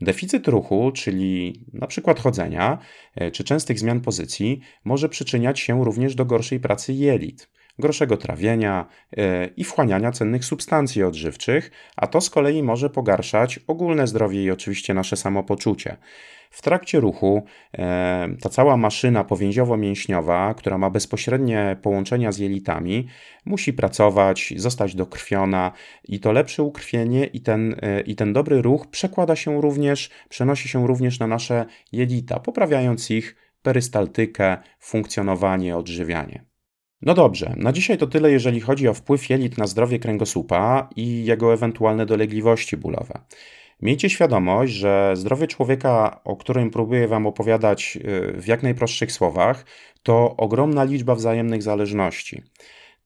Deficyt 0.02 0.48
ruchu, 0.48 0.92
czyli 0.94 1.64
na 1.72 1.86
przykład 1.86 2.20
chodzenia 2.20 2.78
e, 3.14 3.30
czy 3.30 3.44
częstych 3.44 3.78
zmian 3.78 4.00
pozycji, 4.00 4.60
może 4.84 5.08
przyczyniać 5.08 5.60
się 5.60 5.84
również 5.84 6.14
do 6.14 6.24
gorszej 6.24 6.60
pracy 6.60 6.92
jelit, 6.92 7.50
gorszego 7.78 8.16
trawienia 8.16 8.86
e, 9.16 9.46
i 9.46 9.64
wchłaniania 9.64 10.12
cennych 10.12 10.44
substancji 10.44 11.02
odżywczych, 11.02 11.70
a 11.96 12.06
to 12.06 12.20
z 12.20 12.30
kolei 12.30 12.62
może 12.62 12.90
pogarszać 12.90 13.60
ogólne 13.66 14.06
zdrowie 14.06 14.42
i 14.44 14.50
oczywiście 14.50 14.94
nasze 14.94 15.16
samopoczucie. 15.16 15.96
W 16.52 16.62
trakcie 16.62 17.00
ruchu 17.00 17.44
e, 17.78 18.28
ta 18.40 18.48
cała 18.48 18.76
maszyna 18.76 19.24
powięziowo-mięśniowa, 19.24 20.54
która 20.54 20.78
ma 20.78 20.90
bezpośrednie 20.90 21.76
połączenia 21.82 22.32
z 22.32 22.38
jelitami, 22.38 23.06
musi 23.44 23.72
pracować, 23.72 24.54
zostać 24.56 24.94
dokrwiona 24.94 25.72
i 26.04 26.20
to 26.20 26.32
lepsze 26.32 26.62
ukrwienie 26.62 27.24
i 27.24 27.40
ten, 27.40 27.76
e, 27.82 28.00
i 28.00 28.16
ten 28.16 28.32
dobry 28.32 28.62
ruch 28.62 28.86
przekłada 28.86 29.36
się 29.36 29.60
również, 29.60 30.10
przenosi 30.28 30.68
się 30.68 30.86
również 30.86 31.18
na 31.18 31.26
nasze 31.26 31.66
jelita, 31.92 32.40
poprawiając 32.40 33.10
ich 33.10 33.36
perystaltykę, 33.62 34.56
funkcjonowanie, 34.80 35.76
odżywianie. 35.76 36.44
No 37.02 37.14
dobrze, 37.14 37.54
na 37.56 37.72
dzisiaj 37.72 37.98
to 37.98 38.06
tyle, 38.06 38.30
jeżeli 38.30 38.60
chodzi 38.60 38.88
o 38.88 38.94
wpływ 38.94 39.30
jelit 39.30 39.58
na 39.58 39.66
zdrowie 39.66 39.98
kręgosłupa 39.98 40.88
i 40.96 41.24
jego 41.24 41.52
ewentualne 41.52 42.06
dolegliwości 42.06 42.76
bólowe. 42.76 43.20
Miejcie 43.82 44.10
świadomość, 44.10 44.72
że 44.72 45.12
zdrowie 45.16 45.46
człowieka, 45.46 46.20
o 46.24 46.36
którym 46.36 46.70
próbuję 46.70 47.08
Wam 47.08 47.26
opowiadać 47.26 47.98
y, 48.36 48.40
w 48.40 48.46
jak 48.46 48.62
najprostszych 48.62 49.12
słowach, 49.12 49.64
to 50.02 50.36
ogromna 50.36 50.84
liczba 50.84 51.14
wzajemnych 51.14 51.62
zależności. 51.62 52.42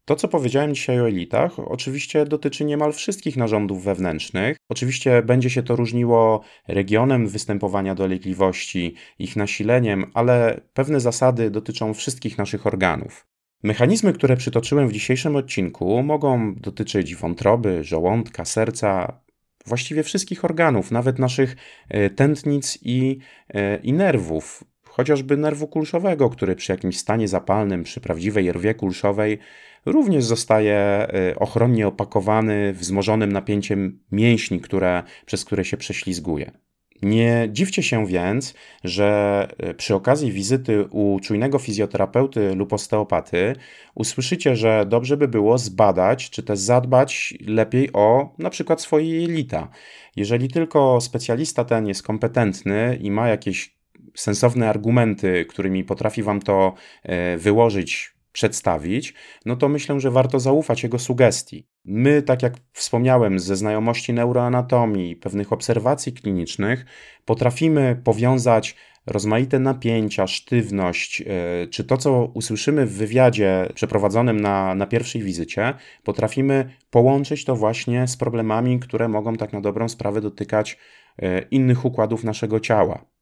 To, 0.04 0.16
co 0.16 0.28
powiedziałem 0.28 0.74
dzisiaj 0.74 1.00
o 1.00 1.08
elitach, 1.08 1.58
oczywiście 1.58 2.24
dotyczy 2.24 2.64
niemal 2.64 2.92
wszystkich 2.92 3.36
narządów 3.36 3.84
wewnętrznych. 3.84 4.56
Oczywiście 4.68 5.22
będzie 5.22 5.50
się 5.50 5.62
to 5.62 5.76
różniło 5.76 6.40
regionem 6.68 7.28
występowania 7.28 7.94
dolegliwości, 7.94 8.94
ich 9.18 9.36
nasileniem, 9.36 10.10
ale 10.14 10.60
pewne 10.74 11.00
zasady 11.00 11.50
dotyczą 11.50 11.94
wszystkich 11.94 12.38
naszych 12.38 12.66
organów. 12.66 13.26
Mechanizmy, 13.62 14.12
które 14.12 14.36
przytoczyłem 14.36 14.88
w 14.88 14.92
dzisiejszym 14.92 15.36
odcinku, 15.36 16.02
mogą 16.02 16.54
dotyczyć 16.54 17.14
wątroby, 17.14 17.84
żołądka, 17.84 18.44
serca, 18.44 19.20
właściwie 19.66 20.02
wszystkich 20.02 20.44
organów, 20.44 20.90
nawet 20.90 21.18
naszych 21.18 21.56
e, 21.88 22.10
tętnic 22.10 22.78
i, 22.82 23.18
e, 23.54 23.76
i 23.76 23.92
nerwów, 23.92 24.64
chociażby 24.84 25.36
nerwu 25.36 25.68
kulszowego, 25.68 26.30
który 26.30 26.56
przy 26.56 26.72
jakimś 26.72 26.98
stanie 26.98 27.28
zapalnym, 27.28 27.82
przy 27.82 28.00
prawdziwej 28.00 28.52
rwie 28.52 28.74
kulszowej, 28.74 29.38
również 29.86 30.24
zostaje 30.24 30.76
e, 30.76 31.36
ochronnie 31.36 31.86
opakowany 31.86 32.72
wzmożonym 32.72 33.32
napięciem 33.32 34.00
mięśni, 34.12 34.60
które, 34.60 35.02
przez 35.26 35.44
które 35.44 35.64
się 35.64 35.76
prześlizguje. 35.76 36.65
Nie 37.02 37.48
dziwcie 37.52 37.82
się 37.82 38.06
więc, 38.06 38.54
że 38.84 39.48
e, 39.58 39.74
przy 39.74 39.94
okazji 39.94 40.32
wizyty 40.32 40.84
u 40.90 41.20
czujnego 41.20 41.58
fizjoterapeuty 41.58 42.54
lub 42.54 42.72
osteopaty 42.72 43.56
usłyszycie, 43.94 44.56
że 44.56 44.86
dobrze 44.88 45.16
by 45.16 45.28
było 45.28 45.58
zbadać, 45.58 46.30
czy 46.30 46.42
też 46.42 46.58
zadbać 46.58 47.34
lepiej 47.46 47.92
o 47.92 48.34
na 48.38 48.50
przykład 48.50 48.80
swoje 48.80 49.20
jelita. 49.20 49.68
Jeżeli 50.16 50.48
tylko 50.48 51.00
specjalista 51.00 51.64
ten 51.64 51.86
jest 51.86 52.02
kompetentny 52.02 52.98
i 53.00 53.10
ma 53.10 53.28
jakieś 53.28 53.76
sensowne 54.14 54.68
argumenty, 54.68 55.44
którymi 55.44 55.84
potrafi 55.84 56.22
wam 56.22 56.40
to 56.40 56.74
e, 57.02 57.36
wyłożyć 57.36 58.15
przedstawić, 58.36 59.14
no 59.46 59.56
to 59.56 59.68
myślę, 59.68 60.00
że 60.00 60.10
warto 60.10 60.40
zaufać 60.40 60.82
jego 60.82 60.98
sugestii. 60.98 61.66
My, 61.84 62.22
tak 62.22 62.42
jak 62.42 62.54
wspomniałem, 62.72 63.38
ze 63.38 63.56
znajomości 63.56 64.12
neuroanatomii, 64.12 65.16
pewnych 65.16 65.52
obserwacji 65.52 66.12
klinicznych, 66.12 66.86
potrafimy 67.24 68.00
powiązać 68.04 68.76
rozmaite 69.06 69.58
napięcia, 69.58 70.26
sztywność, 70.26 71.22
e, 71.26 71.66
czy 71.66 71.84
to, 71.84 71.96
co 71.96 72.24
usłyszymy 72.34 72.86
w 72.86 72.92
wywiadzie 72.92 73.68
przeprowadzonym 73.74 74.40
na, 74.40 74.74
na 74.74 74.86
pierwszej 74.86 75.22
wizycie, 75.22 75.74
potrafimy 76.04 76.70
połączyć 76.90 77.44
to 77.44 77.56
właśnie 77.56 78.08
z 78.08 78.16
problemami, 78.16 78.80
które 78.80 79.08
mogą 79.08 79.36
tak 79.36 79.52
na 79.52 79.60
dobrą 79.60 79.88
sprawę 79.88 80.20
dotykać 80.20 80.78
e, 81.18 81.40
innych 81.40 81.84
układów 81.84 82.24
naszego 82.24 82.60
ciała. 82.60 83.15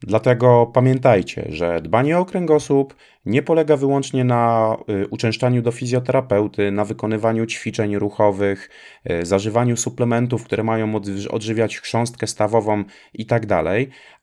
Dlatego 0.00 0.70
pamiętajcie, 0.74 1.46
że 1.48 1.80
dbanie 1.80 2.18
o 2.18 2.24
kręgosłup 2.24 2.94
nie 3.26 3.42
polega 3.42 3.76
wyłącznie 3.76 4.24
na 4.24 4.76
y, 5.04 5.08
uczęszczaniu 5.08 5.62
do 5.62 5.72
fizjoterapeuty, 5.72 6.70
na 6.70 6.84
wykonywaniu 6.84 7.46
ćwiczeń 7.46 7.98
ruchowych, 7.98 8.70
y, 9.10 9.26
zażywaniu 9.26 9.76
suplementów, 9.76 10.44
które 10.44 10.64
mają 10.64 10.92
odżywiać 11.30 11.78
chrząstkę 11.78 12.26
stawową 12.26 12.84
itd., 13.14 13.46
tak 13.46 13.66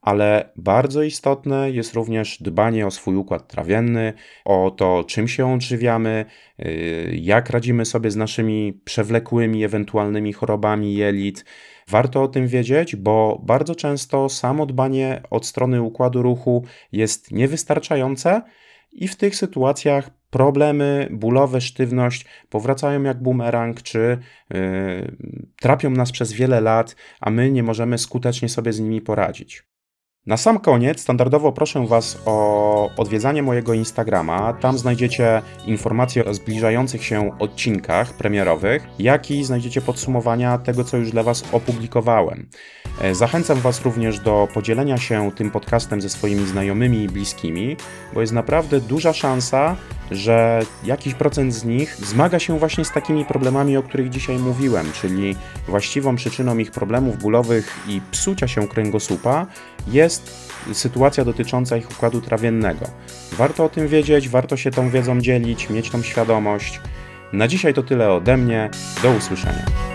ale 0.02 0.50
bardzo 0.56 1.04
istotne 1.04 1.72
jest 1.72 1.94
również 1.94 2.38
dbanie 2.42 2.88
o 2.88 2.92
swój 2.92 3.16
układ 3.16 3.48
trawienny, 3.48 4.14
o 4.46 4.72
to, 4.78 5.04
czym 5.08 5.28
się 5.28 5.54
odżywiamy, 5.54 6.26
y, 6.60 7.20
jak 7.22 7.50
radzimy 7.50 7.86
sobie 7.86 8.12
z 8.12 8.16
naszymi 8.16 8.82
przewlekłymi, 8.86 9.64
ewentualnymi 9.64 10.34
chorobami 10.34 10.96
jelit. 10.96 11.46
Warto 11.90 12.24
o 12.24 12.28
tym 12.28 12.48
wiedzieć, 12.48 12.96
bo 12.96 13.42
bardzo 13.44 13.76
często 13.76 14.30
samo 14.30 14.66
dbanie 14.66 15.22
od 15.30 15.46
strony 15.46 15.82
układu 15.82 16.22
ruchu 16.22 16.64
jest 16.92 17.32
niewystarczające 17.32 18.42
i 18.92 19.08
w 19.08 19.16
tych 19.16 19.36
sytuacjach 19.36 20.10
problemy 20.30 21.08
bólowe, 21.12 21.62
sztywność 21.62 22.26
powracają 22.50 23.04
jak 23.04 23.22
bumerang, 23.22 23.82
czy 23.82 24.18
yy, 24.50 25.16
trapią 25.62 25.90
nas 25.90 26.12
przez 26.12 26.34
wiele 26.34 26.62
lat, 26.62 26.96
a 27.20 27.30
my 27.30 27.52
nie 27.52 27.64
możemy 27.64 27.98
skutecznie 27.98 28.50
sobie 28.50 28.74
z 28.74 28.80
nimi 28.80 29.02
poradzić. 29.02 29.64
Na 30.28 30.38
sam 30.38 30.60
koniec 30.60 31.02
standardowo 31.02 31.52
proszę 31.52 31.88
Was 31.88 32.18
o 32.26 32.90
odwiedzanie 32.98 33.44
mojego 33.44 33.74
Instagrama. 33.74 34.54
Tam 34.54 34.78
znajdziecie 34.78 35.42
informacje 35.66 36.26
o 36.26 36.34
zbliżających 36.34 37.04
się 37.04 37.40
odcinkach 37.40 38.14
premierowych, 38.14 38.88
jak 39.00 39.32
i 39.32 39.44
znajdziecie 39.44 39.82
podsumowania 39.82 40.58
tego, 40.58 40.84
co 40.84 40.98
już 40.98 41.12
dla 41.12 41.24
Was 41.24 41.44
opublikowałem. 41.52 42.48
E, 43.02 43.16
zachęcam 43.16 43.60
Was 43.60 43.82
również 43.82 44.20
do 44.20 44.48
podzielenia 44.54 44.98
się 44.98 45.32
tym 45.32 45.52
podcastem 45.52 46.02
ze 46.02 46.10
swoimi 46.10 46.48
znajomymi 46.48 47.04
i 47.04 47.10
bliskimi, 47.10 47.78
bo 48.14 48.22
jest 48.22 48.34
naprawdę 48.34 48.80
duża 48.80 49.14
szansa, 49.14 49.76
że 50.12 50.62
jakiś 50.84 51.14
procent 51.14 51.54
z 51.54 51.66
nich 51.66 51.96
zmaga 51.96 52.40
się 52.40 52.60
właśnie 52.60 52.86
z 52.86 52.92
takimi 52.92 53.26
problemami, 53.26 53.78
o 53.78 53.84
których 53.84 54.10
dzisiaj 54.10 54.38
mówiłem, 54.38 54.92
czyli 55.02 55.36
właściwą 55.68 56.16
przyczyną 56.16 56.58
ich 56.58 56.72
problemów 56.72 57.18
bólowych 57.18 57.76
i 57.88 58.02
psucia 58.12 58.48
się 58.48 58.68
kręgosłupa 58.68 59.48
jest 60.68 60.80
sytuacja 60.80 61.26
dotycząca 61.26 61.78
ich 61.78 61.92
układu 61.92 62.22
trawiennego. 62.22 62.86
Warto 63.32 63.66
o 63.66 63.70
tym 63.70 63.88
wiedzieć, 63.88 64.30
warto 64.30 64.58
się 64.58 64.72
tą 64.72 64.90
wiedzą 64.90 65.22
dzielić, 65.22 65.70
mieć 65.70 65.90
tą 65.90 66.02
świadomość. 66.04 66.80
Na 67.34 67.48
dzisiaj 67.48 67.74
to 67.74 67.84
tyle 67.84 68.12
ode 68.12 68.38
mnie. 68.38 68.70
Do 69.04 69.12
usłyszenia. 69.12 69.95